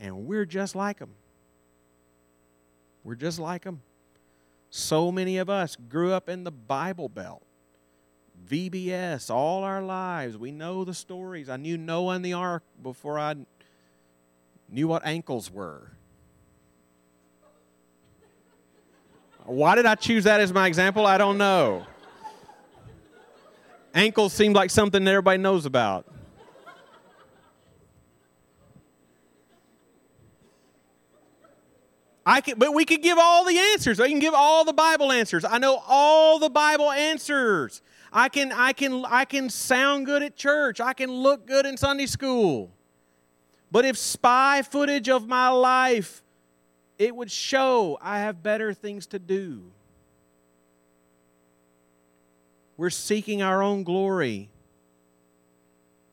And 0.00 0.26
we're 0.26 0.44
just 0.44 0.74
like 0.74 0.98
them. 0.98 1.10
We're 3.04 3.14
just 3.14 3.38
like 3.38 3.62
them. 3.62 3.80
So 4.70 5.12
many 5.12 5.38
of 5.38 5.48
us 5.48 5.76
grew 5.88 6.12
up 6.12 6.28
in 6.28 6.42
the 6.42 6.50
Bible 6.50 7.08
Belt. 7.08 7.42
VBS 8.48 9.30
all 9.30 9.64
our 9.64 9.82
lives. 9.82 10.36
We 10.36 10.50
know 10.50 10.84
the 10.84 10.94
stories. 10.94 11.48
I 11.48 11.56
knew 11.56 11.76
Noah 11.76 12.14
and 12.14 12.24
the 12.24 12.34
ark 12.34 12.62
before 12.82 13.18
I 13.18 13.36
knew 14.68 14.88
what 14.88 15.06
ankles 15.06 15.50
were. 15.50 15.90
Why 19.44 19.74
did 19.74 19.86
I 19.86 19.94
choose 19.94 20.24
that 20.24 20.40
as 20.40 20.52
my 20.52 20.66
example? 20.66 21.06
I 21.06 21.18
don't 21.18 21.36
know. 21.36 21.86
Ankles 23.94 24.32
seem 24.32 24.52
like 24.52 24.70
something 24.70 25.04
that 25.04 25.10
everybody 25.10 25.38
knows 25.38 25.66
about. 25.66 26.06
I 32.26 32.40
can, 32.40 32.58
but 32.58 32.72
we 32.72 32.86
could 32.86 33.02
give 33.02 33.18
all 33.18 33.44
the 33.44 33.58
answers. 33.58 34.00
I 34.00 34.08
can 34.08 34.18
give 34.18 34.32
all 34.32 34.64
the 34.64 34.72
Bible 34.72 35.12
answers. 35.12 35.44
I 35.44 35.58
know 35.58 35.82
all 35.86 36.38
the 36.38 36.48
Bible 36.48 36.90
answers. 36.90 37.82
I 38.14 38.28
can, 38.28 38.52
I 38.52 38.72
can, 38.72 39.04
I 39.04 39.24
can 39.24 39.50
sound 39.50 40.06
good 40.06 40.22
at 40.22 40.36
church. 40.36 40.80
I 40.80 40.92
can 40.92 41.10
look 41.10 41.46
good 41.46 41.66
in 41.66 41.76
Sunday 41.76 42.06
school. 42.06 42.70
But 43.72 43.84
if 43.84 43.98
spy 43.98 44.62
footage 44.62 45.08
of 45.08 45.26
my 45.26 45.48
life, 45.48 46.22
it 46.96 47.14
would 47.14 47.30
show 47.30 47.98
I 48.00 48.20
have 48.20 48.42
better 48.42 48.72
things 48.72 49.08
to 49.08 49.18
do. 49.18 49.64
We're 52.76 52.90
seeking 52.90 53.42
our 53.42 53.62
own 53.62 53.82
glory. 53.82 54.48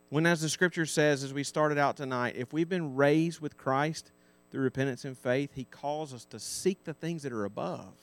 When, 0.09 0.25
as 0.25 0.41
the 0.41 0.49
scripture 0.49 0.87
says, 0.87 1.23
as 1.23 1.33
we 1.33 1.43
started 1.43 1.77
out 1.77 1.97
tonight, 1.97 2.35
if 2.35 2.51
we've 2.51 2.67
been 2.67 2.95
raised 2.95 3.39
with 3.39 3.57
Christ, 3.57 4.11
through 4.51 4.63
repentance 4.63 5.05
and 5.05 5.17
faith, 5.17 5.51
He 5.55 5.63
calls 5.63 6.13
us 6.13 6.25
to 6.25 6.39
seek 6.39 6.83
the 6.83 6.93
things 6.93 7.23
that 7.23 7.31
are 7.31 7.45
above, 7.45 7.93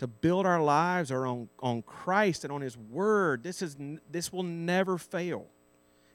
to 0.00 0.06
build 0.06 0.46
our 0.46 0.62
lives 0.62 1.12
on, 1.12 1.50
on 1.58 1.82
Christ 1.82 2.44
and 2.44 2.50
on 2.50 2.62
His 2.62 2.74
Word. 2.74 3.42
This, 3.42 3.60
is, 3.60 3.76
this 4.10 4.32
will 4.32 4.42
never 4.42 4.96
fail, 4.96 5.46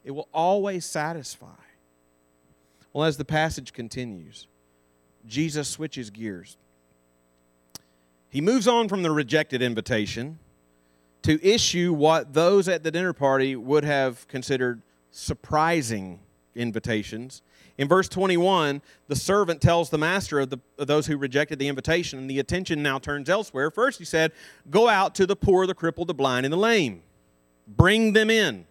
it 0.03 0.09
will 0.09 0.27
always 0.33 0.85
satisfy. 0.85 1.61
Well, 2.91 3.05
as 3.05 3.17
the 3.17 3.25
passage 3.25 3.73
continues, 3.73 4.47
Jesus 5.27 5.67
switches 5.67 6.09
gears. 6.09 6.57
He 8.29 8.41
moves 8.41 8.67
on 8.67 8.89
from 8.89 9.03
the 9.03 9.11
rejected 9.11 9.61
invitation 9.61 10.39
to 11.21 11.39
issue 11.45 11.93
what 11.93 12.33
those 12.33 12.67
at 12.67 12.81
the 12.81 12.89
dinner 12.89 13.13
party 13.13 13.55
would 13.55 13.83
have 13.83 14.27
considered 14.27 14.81
surprising 15.11 16.21
invitations 16.55 17.41
in 17.77 17.87
verse 17.89 18.07
21, 18.07 18.81
the 19.07 19.15
servant 19.15 19.61
tells 19.61 19.89
the 19.89 19.97
master 19.97 20.39
of, 20.39 20.49
the, 20.49 20.59
of 20.77 20.87
those 20.87 21.07
who 21.07 21.17
rejected 21.17 21.59
the 21.59 21.67
invitation, 21.67 22.19
and 22.19 22.29
the 22.29 22.39
attention 22.39 22.81
now 22.81 22.99
turns 22.99 23.29
elsewhere. 23.29 23.69
First, 23.69 23.99
he 23.99 24.05
said, 24.05 24.31
Go 24.69 24.87
out 24.87 25.13
to 25.15 25.25
the 25.25 25.35
poor, 25.35 25.67
the 25.67 25.73
crippled, 25.73 26.07
the 26.07 26.13
blind, 26.13 26.45
and 26.45 26.53
the 26.53 26.57
lame. 26.57 27.03
Bring 27.67 28.13
them 28.13 28.29
in. 28.29 28.65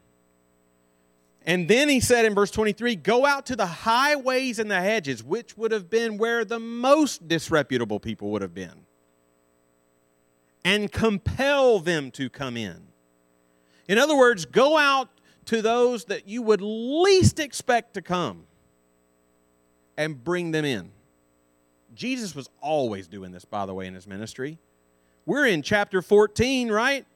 And 1.47 1.68
then 1.68 1.90
he 1.90 2.01
said 2.01 2.25
in 2.25 2.35
verse 2.35 2.51
23, 2.51 2.97
Go 2.97 3.27
out 3.27 3.44
to 3.47 3.57
the 3.57 3.66
highways 3.66 4.59
and 4.59 4.70
the 4.70 4.81
hedges, 4.81 5.23
which 5.23 5.57
would 5.59 5.73
have 5.73 5.90
been 5.90 6.16
where 6.16 6.42
the 6.47 6.59
most 6.59 7.29
disreputable 7.29 8.01
people 8.01 8.31
would 8.31 8.40
have 8.40 8.55
been, 8.55 8.87
and 10.64 10.90
compel 10.90 11.79
them 11.79 12.11
to 12.12 12.31
come 12.31 12.57
in. 12.57 12.87
In 13.87 13.99
other 13.99 14.16
words, 14.16 14.47
go 14.47 14.79
out 14.79 15.11
to 15.46 15.62
those 15.62 16.07
that 16.07 16.26
you 16.28 16.42
would 16.42 16.61
least 16.62 17.38
expect 17.38 17.94
to 17.94 18.02
come 18.02 18.44
and 19.96 20.22
bring 20.22 20.50
them 20.50 20.64
in. 20.64 20.90
Jesus 21.94 22.35
was 22.35 22.48
always 22.61 23.07
doing 23.07 23.30
this, 23.30 23.44
by 23.44 23.66
the 23.66 23.74
way, 23.74 23.87
in 23.87 23.94
his 23.94 24.07
ministry. 24.07 24.59
We're 25.26 25.46
in 25.46 25.62
chapter 25.62 26.02
14, 26.02 26.70
right? 26.70 27.07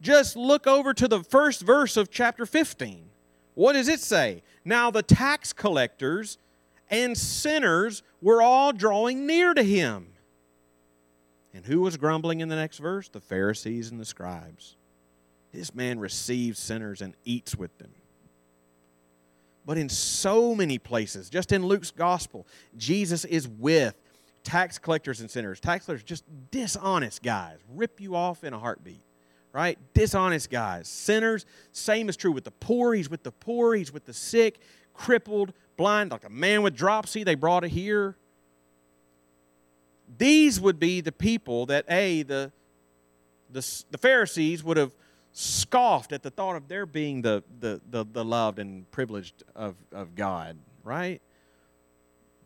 Just 0.00 0.36
look 0.36 0.66
over 0.66 0.94
to 0.94 1.08
the 1.08 1.22
first 1.22 1.62
verse 1.62 1.96
of 1.96 2.10
chapter 2.10 2.46
15. 2.46 3.10
What 3.54 3.74
does 3.74 3.88
it 3.88 4.00
say? 4.00 4.42
Now 4.64 4.90
the 4.90 5.02
tax 5.02 5.52
collectors 5.52 6.38
and 6.88 7.16
sinners 7.16 8.02
were 8.22 8.40
all 8.40 8.72
drawing 8.72 9.26
near 9.26 9.52
to 9.54 9.62
him. 9.62 10.08
And 11.52 11.66
who 11.66 11.80
was 11.80 11.96
grumbling 11.96 12.40
in 12.40 12.48
the 12.48 12.56
next 12.56 12.78
verse? 12.78 13.08
The 13.08 13.20
Pharisees 13.20 13.90
and 13.90 14.00
the 14.00 14.04
scribes. 14.04 14.76
This 15.52 15.74
man 15.74 15.98
receives 15.98 16.58
sinners 16.58 17.00
and 17.00 17.14
eats 17.24 17.56
with 17.56 17.76
them. 17.78 17.90
But 19.66 19.78
in 19.78 19.88
so 19.88 20.54
many 20.54 20.78
places, 20.78 21.28
just 21.28 21.52
in 21.52 21.66
Luke's 21.66 21.90
gospel, 21.90 22.46
Jesus 22.76 23.24
is 23.24 23.46
with 23.46 23.94
tax 24.42 24.78
collectors 24.78 25.20
and 25.20 25.30
sinners. 25.30 25.60
Tax 25.60 25.84
collectors, 25.84 26.04
just 26.04 26.24
dishonest 26.50 27.22
guys, 27.22 27.58
rip 27.72 28.00
you 28.00 28.16
off 28.16 28.42
in 28.42 28.52
a 28.52 28.58
heartbeat, 28.58 29.02
right? 29.52 29.78
Dishonest 29.94 30.50
guys. 30.50 30.88
Sinners, 30.88 31.46
same 31.72 32.08
is 32.08 32.16
true 32.16 32.32
with 32.32 32.44
the 32.44 32.50
poor. 32.50 32.94
He's 32.94 33.10
with 33.10 33.22
the 33.22 33.32
poor, 33.32 33.74
he's 33.74 33.92
with 33.92 34.06
the 34.06 34.14
sick, 34.14 34.60
crippled, 34.94 35.52
blind, 35.76 36.10
like 36.10 36.24
a 36.24 36.30
man 36.30 36.62
with 36.62 36.74
dropsy. 36.74 37.22
They 37.22 37.34
brought 37.34 37.64
it 37.64 37.70
here. 37.70 38.16
These 40.18 40.60
would 40.60 40.80
be 40.80 41.00
the 41.00 41.12
people 41.12 41.66
that, 41.66 41.84
A, 41.88 42.22
the, 42.22 42.50
the, 43.50 43.84
the 43.90 43.98
Pharisees 43.98 44.64
would 44.64 44.76
have 44.76 44.92
scoffed 45.32 46.12
at 46.12 46.22
the 46.22 46.30
thought 46.30 46.56
of 46.56 46.68
their 46.68 46.86
being 46.86 47.22
the, 47.22 47.42
the, 47.60 47.80
the, 47.88 48.04
the 48.04 48.24
loved 48.24 48.58
and 48.58 48.90
privileged 48.90 49.42
of, 49.54 49.76
of 49.92 50.14
God, 50.14 50.58
right? 50.84 51.20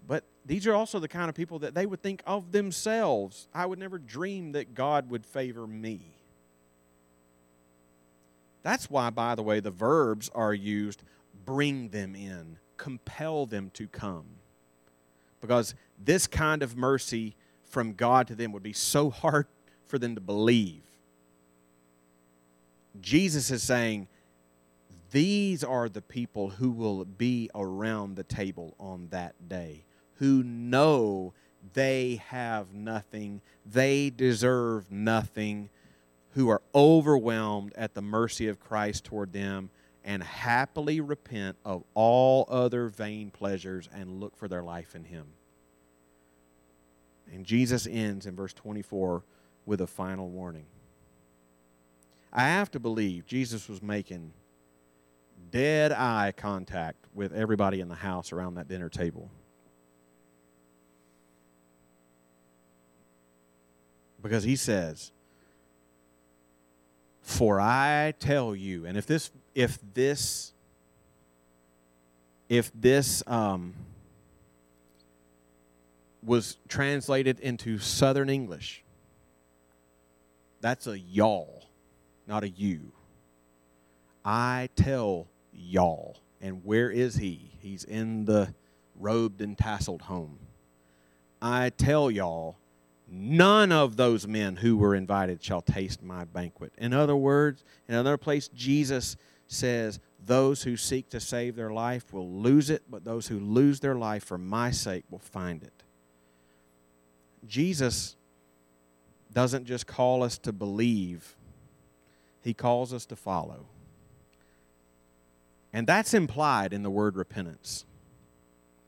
But 0.06 0.24
these 0.44 0.66
are 0.66 0.74
also 0.74 0.98
the 0.98 1.08
kind 1.08 1.28
of 1.28 1.34
people 1.34 1.60
that 1.60 1.74
they 1.74 1.86
would 1.86 2.02
think 2.02 2.22
of 2.26 2.52
themselves. 2.52 3.48
I 3.54 3.66
would 3.66 3.78
never 3.78 3.98
dream 3.98 4.52
that 4.52 4.74
God 4.74 5.10
would 5.10 5.24
favor 5.24 5.66
me. 5.66 6.18
That's 8.62 8.90
why, 8.90 9.10
by 9.10 9.34
the 9.34 9.42
way, 9.42 9.60
the 9.60 9.70
verbs 9.70 10.30
are 10.34 10.54
used 10.54 11.02
bring 11.44 11.88
them 11.90 12.14
in, 12.14 12.58
compel 12.76 13.46
them 13.46 13.70
to 13.74 13.86
come. 13.86 14.24
Because 15.40 15.74
this 16.02 16.26
kind 16.26 16.62
of 16.62 16.76
mercy 16.76 17.36
from 17.64 17.94
God 17.94 18.26
to 18.28 18.34
them 18.34 18.52
would 18.52 18.62
be 18.62 18.72
so 18.72 19.10
hard 19.10 19.46
for 19.84 19.98
them 19.98 20.14
to 20.14 20.20
believe. 20.20 20.83
Jesus 23.00 23.50
is 23.50 23.62
saying, 23.62 24.08
These 25.10 25.64
are 25.64 25.88
the 25.88 26.02
people 26.02 26.50
who 26.50 26.70
will 26.70 27.04
be 27.04 27.50
around 27.54 28.16
the 28.16 28.24
table 28.24 28.74
on 28.78 29.08
that 29.10 29.48
day, 29.48 29.84
who 30.16 30.42
know 30.42 31.32
they 31.72 32.20
have 32.28 32.72
nothing, 32.72 33.40
they 33.64 34.10
deserve 34.10 34.90
nothing, 34.90 35.70
who 36.32 36.48
are 36.48 36.62
overwhelmed 36.74 37.72
at 37.76 37.94
the 37.94 38.02
mercy 38.02 38.48
of 38.48 38.60
Christ 38.60 39.04
toward 39.04 39.32
them 39.32 39.70
and 40.04 40.22
happily 40.22 41.00
repent 41.00 41.56
of 41.64 41.82
all 41.94 42.44
other 42.48 42.88
vain 42.88 43.30
pleasures 43.30 43.88
and 43.92 44.20
look 44.20 44.36
for 44.36 44.48
their 44.48 44.62
life 44.62 44.94
in 44.94 45.04
Him. 45.04 45.26
And 47.32 47.46
Jesus 47.46 47.86
ends 47.90 48.26
in 48.26 48.36
verse 48.36 48.52
24 48.52 49.24
with 49.64 49.80
a 49.80 49.86
final 49.86 50.28
warning. 50.28 50.66
I 52.34 52.42
have 52.42 52.70
to 52.72 52.80
believe 52.80 53.26
Jesus 53.26 53.68
was 53.68 53.80
making 53.80 54.32
dead 55.52 55.92
eye 55.92 56.32
contact 56.36 57.06
with 57.14 57.32
everybody 57.32 57.80
in 57.80 57.88
the 57.88 57.94
house 57.94 58.32
around 58.32 58.54
that 58.54 58.66
dinner 58.66 58.88
table. 58.88 59.30
Because 64.20 64.42
he 64.42 64.56
says, 64.56 65.12
For 67.22 67.60
I 67.60 68.14
tell 68.18 68.56
you, 68.56 68.84
and 68.84 68.98
if 68.98 69.06
this, 69.06 69.30
if 69.54 69.78
this, 69.94 70.52
if 72.48 72.72
this 72.74 73.22
um, 73.28 73.74
was 76.24 76.56
translated 76.66 77.38
into 77.38 77.78
Southern 77.78 78.28
English, 78.28 78.82
that's 80.60 80.88
a 80.88 80.98
y'all 80.98 81.63
not 82.26 82.44
a 82.44 82.48
you. 82.48 82.92
I 84.24 84.68
tell 84.76 85.28
y'all. 85.52 86.18
And 86.40 86.64
where 86.64 86.90
is 86.90 87.16
he? 87.16 87.52
He's 87.60 87.84
in 87.84 88.24
the 88.26 88.54
robed 88.98 89.40
and 89.40 89.56
tasseled 89.56 90.02
home. 90.02 90.38
I 91.40 91.70
tell 91.70 92.10
y'all, 92.10 92.56
none 93.08 93.72
of 93.72 93.96
those 93.96 94.26
men 94.26 94.56
who 94.56 94.76
were 94.76 94.94
invited 94.94 95.42
shall 95.42 95.62
taste 95.62 96.02
my 96.02 96.24
banquet. 96.24 96.72
In 96.78 96.92
other 96.92 97.16
words, 97.16 97.64
in 97.88 97.94
another 97.94 98.16
place, 98.16 98.48
Jesus 98.48 99.16
says, 99.46 100.00
Those 100.24 100.62
who 100.62 100.76
seek 100.76 101.10
to 101.10 101.20
save 101.20 101.56
their 101.56 101.70
life 101.70 102.12
will 102.12 102.28
lose 102.28 102.70
it, 102.70 102.82
but 102.90 103.04
those 103.04 103.26
who 103.28 103.38
lose 103.38 103.80
their 103.80 103.94
life 103.94 104.24
for 104.24 104.38
my 104.38 104.70
sake 104.70 105.04
will 105.10 105.18
find 105.18 105.62
it. 105.62 105.82
Jesus 107.46 108.16
doesn't 109.32 109.64
just 109.66 109.86
call 109.86 110.22
us 110.22 110.38
to 110.38 110.52
believe 110.52 111.36
he 112.44 112.52
calls 112.52 112.92
us 112.92 113.06
to 113.06 113.16
follow. 113.16 113.66
And 115.72 115.86
that's 115.86 116.14
implied 116.14 116.72
in 116.72 116.82
the 116.82 116.90
word 116.90 117.16
repentance, 117.16 117.84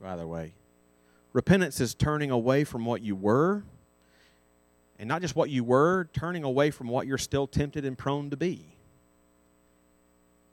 by 0.01 0.15
the 0.15 0.27
way. 0.27 0.53
Repentance 1.33 1.81
is 1.81 1.95
turning 1.95 2.31
away 2.31 2.65
from 2.65 2.85
what 2.85 3.03
you 3.03 3.17
were, 3.17 3.65
and 4.99 5.09
not 5.09 5.21
just 5.21 5.35
what 5.35 5.51
you 5.51 5.65
were, 5.65 6.09
turning 6.13 6.45
away 6.45 6.71
from 6.71 6.89
what 6.89 7.07
you're 7.07 7.19
still 7.19 7.47
tempted 7.47 7.85
and 7.85 7.99
prone 7.99 8.31
to 8.31 8.37
be. 8.37 8.67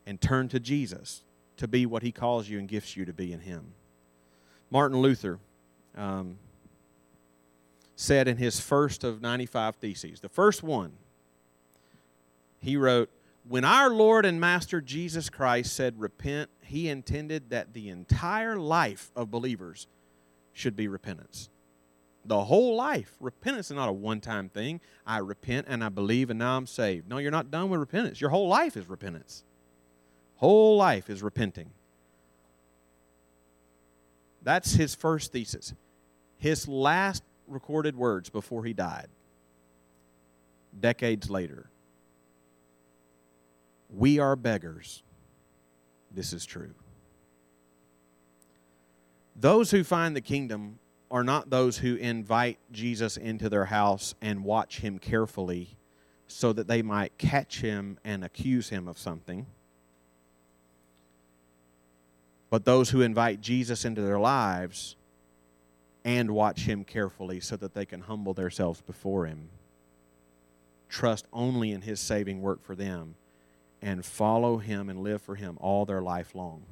And 0.06 0.20
turn 0.20 0.50
to 0.50 0.60
Jesus 0.60 1.24
to 1.58 1.68
be 1.68 1.86
what 1.86 2.04
he 2.04 2.12
calls 2.12 2.50
you 2.50 2.58
and 2.58 2.68
gifts 2.68 2.98
you 2.98 3.06
to 3.06 3.14
be 3.14 3.32
in 3.32 3.40
him. 3.40 3.74
Martin 4.70 4.98
Luther 4.98 5.40
um, 5.96 6.38
said 7.96 8.28
in 8.28 8.38
his 8.38 8.60
first 8.60 9.04
of 9.04 9.22
95 9.22 9.76
Theses. 9.76 10.20
The 10.20 10.30
first 10.30 10.64
one, 10.64 10.94
he 12.64 12.78
wrote, 12.78 13.10
When 13.46 13.66
our 13.66 13.90
Lord 13.90 14.26
and 14.26 14.40
Master 14.40 14.80
Jesus 14.80 15.30
Christ 15.30 15.76
said 15.76 16.00
repent, 16.00 16.50
he 16.62 16.88
intended 16.88 17.50
that 17.50 17.74
the 17.74 17.90
entire 17.90 18.58
life 18.58 19.12
of 19.18 19.30
believers 19.30 19.86
should 20.54 20.76
be 20.76 20.88
repentance. 20.88 21.50
The 22.26 22.46
whole 22.46 22.78
life. 22.78 23.18
Repentance 23.20 23.70
is 23.70 23.76
not 23.76 23.90
a 23.90 23.94
one 23.94 24.22
time 24.22 24.48
thing. 24.48 24.80
I 25.06 25.18
repent 25.18 25.68
and 25.70 25.84
I 25.84 25.90
believe 25.90 26.30
and 26.30 26.40
now 26.40 26.56
I'm 26.56 26.66
saved. 26.66 27.10
No, 27.10 27.18
you're 27.18 27.32
not 27.32 27.52
done 27.52 27.70
with 27.70 27.82
repentance. 27.82 28.22
Your 28.22 28.30
whole 28.30 28.48
life 28.48 28.78
is 28.78 28.88
repentance. 28.88 29.44
Whole 30.38 30.78
life 30.78 31.10
is 31.10 31.22
repenting. 31.22 31.72
That's 34.42 34.74
his 34.74 34.96
first 34.96 35.34
thesis. 35.34 35.74
His 36.38 36.66
last 36.66 37.24
recorded 37.46 37.98
words 37.98 38.30
before 38.30 38.64
he 38.64 38.72
died, 38.72 39.08
decades 40.80 41.30
later. 41.30 41.70
We 43.96 44.20
are 44.20 44.36
beggars. 44.36 45.04
This 46.12 46.34
is 46.34 46.46
true. 46.46 46.74
Those 49.36 49.72
who 49.72 49.84
find 49.84 50.16
the 50.16 50.22
kingdom 50.22 50.80
are 51.12 51.24
not 51.24 51.50
those 51.50 51.78
who 51.78 51.96
invite 51.96 52.58
Jesus 52.72 53.18
into 53.18 53.50
their 53.50 53.66
house 53.66 54.16
and 54.22 54.44
watch 54.44 54.80
him 54.80 54.98
carefully 54.98 55.78
so 56.28 56.52
that 56.54 56.68
they 56.68 56.82
might 56.82 57.18
catch 57.20 57.62
him 57.62 58.00
and 58.04 58.24
accuse 58.24 58.70
him 58.70 58.88
of 58.88 58.98
something. 58.98 59.46
But 62.50 62.66
those 62.66 62.90
who 62.90 63.02
invite 63.02 63.42
Jesus 63.42 63.86
into 63.86 64.02
their 64.02 64.20
lives 64.20 64.96
and 66.04 66.32
watch 66.32 66.62
him 66.62 66.84
carefully 66.84 67.40
so 67.40 67.56
that 67.58 67.74
they 67.74 67.86
can 67.86 68.02
humble 68.02 68.34
themselves 68.34 68.82
before 68.82 69.26
him, 69.26 69.50
trust 70.90 71.26
only 71.32 71.72
in 71.72 71.82
his 71.82 72.00
saving 72.00 72.42
work 72.42 72.64
for 72.64 72.76
them, 72.76 73.16
and 73.84 74.06
follow 74.06 74.58
him 74.58 74.90
and 74.90 75.04
live 75.04 75.22
for 75.22 75.36
him 75.36 75.58
all 75.60 75.86
their 75.86 76.02
life 76.02 76.34
long. 76.34 76.64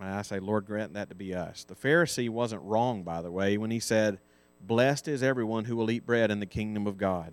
I 0.00 0.22
say, 0.22 0.38
Lord, 0.38 0.64
grant 0.64 0.94
that 0.94 1.08
to 1.08 1.16
be 1.16 1.34
us. 1.34 1.64
The 1.64 1.74
Pharisee 1.74 2.30
wasn't 2.30 2.62
wrong, 2.62 3.02
by 3.02 3.20
the 3.20 3.32
way, 3.32 3.58
when 3.58 3.72
he 3.72 3.80
said, 3.80 4.20
Blessed 4.60 5.08
is 5.08 5.22
everyone 5.24 5.64
who 5.64 5.74
will 5.74 5.90
eat 5.90 6.06
bread 6.06 6.30
in 6.30 6.38
the 6.38 6.46
kingdom 6.46 6.86
of 6.86 6.96
God. 6.96 7.32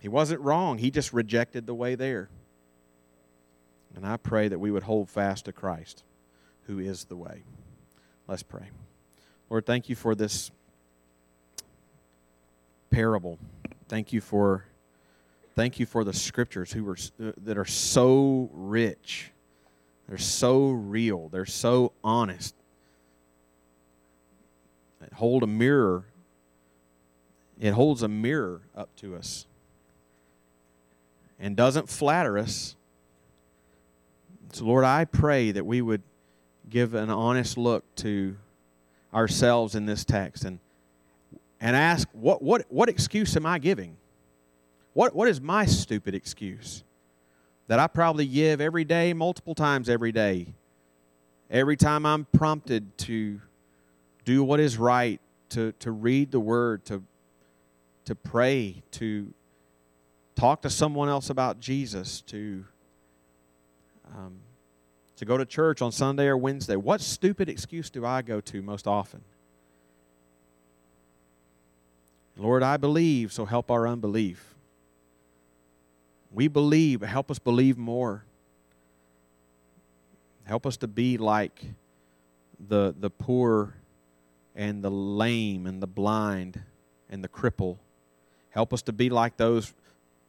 He 0.00 0.08
wasn't 0.08 0.40
wrong. 0.40 0.78
He 0.78 0.90
just 0.90 1.12
rejected 1.12 1.66
the 1.66 1.74
way 1.74 1.94
there. 1.94 2.30
And 3.94 4.06
I 4.06 4.16
pray 4.16 4.48
that 4.48 4.58
we 4.58 4.70
would 4.70 4.84
hold 4.84 5.10
fast 5.10 5.44
to 5.44 5.52
Christ, 5.52 6.02
who 6.62 6.78
is 6.78 7.04
the 7.04 7.16
way. 7.16 7.42
Let's 8.26 8.42
pray. 8.42 8.70
Lord, 9.50 9.66
thank 9.66 9.90
you 9.90 9.96
for 9.96 10.14
this 10.14 10.50
parable. 12.90 13.38
Thank 13.88 14.12
you 14.12 14.22
for 14.22 14.64
thank 15.54 15.78
you 15.78 15.86
for 15.86 16.04
the 16.04 16.12
scriptures 16.12 16.72
who 16.72 16.88
are 16.88 16.96
uh, 17.22 17.32
that 17.44 17.58
are 17.58 17.64
so 17.64 18.50
rich 18.52 19.30
they're 20.10 20.18
so 20.18 20.70
real. 20.70 21.28
They're 21.28 21.46
so 21.46 21.92
honest. 22.02 22.56
They 25.00 25.06
hold 25.14 25.44
a 25.44 25.46
mirror. 25.46 26.02
It 27.60 27.70
holds 27.70 28.02
a 28.02 28.08
mirror 28.08 28.60
up 28.76 28.88
to 28.96 29.14
us 29.14 29.46
and 31.38 31.56
doesn't 31.56 31.88
flatter 31.88 32.38
us. 32.38 32.74
So, 34.52 34.64
Lord, 34.64 34.84
I 34.84 35.04
pray 35.04 35.52
that 35.52 35.64
we 35.64 35.80
would 35.80 36.02
give 36.68 36.94
an 36.94 37.08
honest 37.08 37.56
look 37.56 37.84
to 37.96 38.36
ourselves 39.14 39.76
in 39.76 39.86
this 39.86 40.04
text 40.04 40.44
and, 40.44 40.58
and 41.60 41.76
ask, 41.76 42.08
what, 42.10 42.42
what, 42.42 42.64
what 42.68 42.88
excuse 42.88 43.36
am 43.36 43.46
I 43.46 43.60
giving? 43.60 43.96
What, 44.92 45.14
what 45.14 45.28
is 45.28 45.40
my 45.40 45.66
stupid 45.66 46.14
excuse? 46.14 46.84
that 47.70 47.78
I 47.78 47.86
probably 47.86 48.26
give 48.26 48.60
every 48.60 48.82
day, 48.84 49.12
multiple 49.12 49.54
times 49.54 49.88
every 49.88 50.10
day. 50.10 50.48
Every 51.48 51.76
time 51.76 52.04
I'm 52.04 52.24
prompted 52.24 52.98
to 52.98 53.40
do 54.24 54.42
what 54.42 54.58
is 54.58 54.76
right, 54.76 55.20
to, 55.50 55.70
to 55.78 55.92
read 55.92 56.32
the 56.32 56.40
word, 56.40 56.84
to, 56.86 57.00
to 58.06 58.16
pray, 58.16 58.82
to 58.90 59.32
talk 60.34 60.62
to 60.62 60.70
someone 60.70 61.08
else 61.08 61.30
about 61.30 61.60
Jesus, 61.60 62.22
to, 62.22 62.64
um, 64.16 64.40
to 65.14 65.24
go 65.24 65.38
to 65.38 65.44
church 65.44 65.80
on 65.80 65.92
Sunday 65.92 66.26
or 66.26 66.36
Wednesday. 66.36 66.74
What 66.74 67.00
stupid 67.00 67.48
excuse 67.48 67.88
do 67.88 68.04
I 68.04 68.22
go 68.22 68.40
to 68.40 68.62
most 68.62 68.88
often? 68.88 69.20
Lord, 72.36 72.64
I 72.64 72.78
believe, 72.78 73.32
so 73.32 73.44
help 73.44 73.70
our 73.70 73.86
unbelief. 73.86 74.56
We 76.32 76.48
believe, 76.48 77.00
help 77.00 77.30
us 77.30 77.38
believe 77.38 77.76
more. 77.76 78.24
Help 80.44 80.66
us 80.66 80.76
to 80.78 80.88
be 80.88 81.18
like 81.18 81.64
the, 82.68 82.94
the 82.98 83.10
poor 83.10 83.74
and 84.54 84.82
the 84.82 84.90
lame 84.90 85.66
and 85.66 85.82
the 85.82 85.86
blind 85.86 86.60
and 87.08 87.22
the 87.22 87.28
cripple. 87.28 87.78
Help 88.50 88.72
us 88.72 88.82
to 88.82 88.92
be 88.92 89.10
like 89.10 89.36
those 89.36 89.72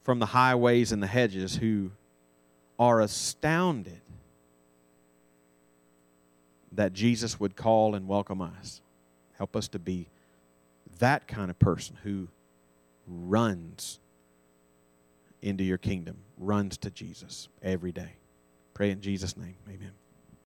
from 0.04 0.20
the 0.20 0.28
highways 0.28 0.92
and 0.92 1.02
the 1.02 1.08
hedges 1.08 1.56
who 1.56 1.92
are 2.80 3.02
astounded 3.02 4.02
that 6.72 6.94
Jesus 6.94 7.40
would 7.40 7.56
call 7.56 7.96
and 7.96 8.08
welcome 8.08 8.42
us. 8.42 8.82
Help 9.38 9.56
us 9.56 9.68
to 9.70 9.80
be 9.80 10.08
that 11.00 11.28
kind 11.28 11.50
of 11.50 11.60
person 11.60 11.98
who 12.04 12.28
runs 13.08 14.00
into 15.42 15.64
your 15.64 15.78
kingdom 15.78 16.18
runs 16.38 16.78
to 16.80 16.92
Jesus 16.92 17.50
every 17.62 17.92
day. 17.92 18.14
Pray 18.74 18.92
in 18.92 19.02
Jesus' 19.02 19.38
name. 19.38 19.56
Amen. 19.68 19.92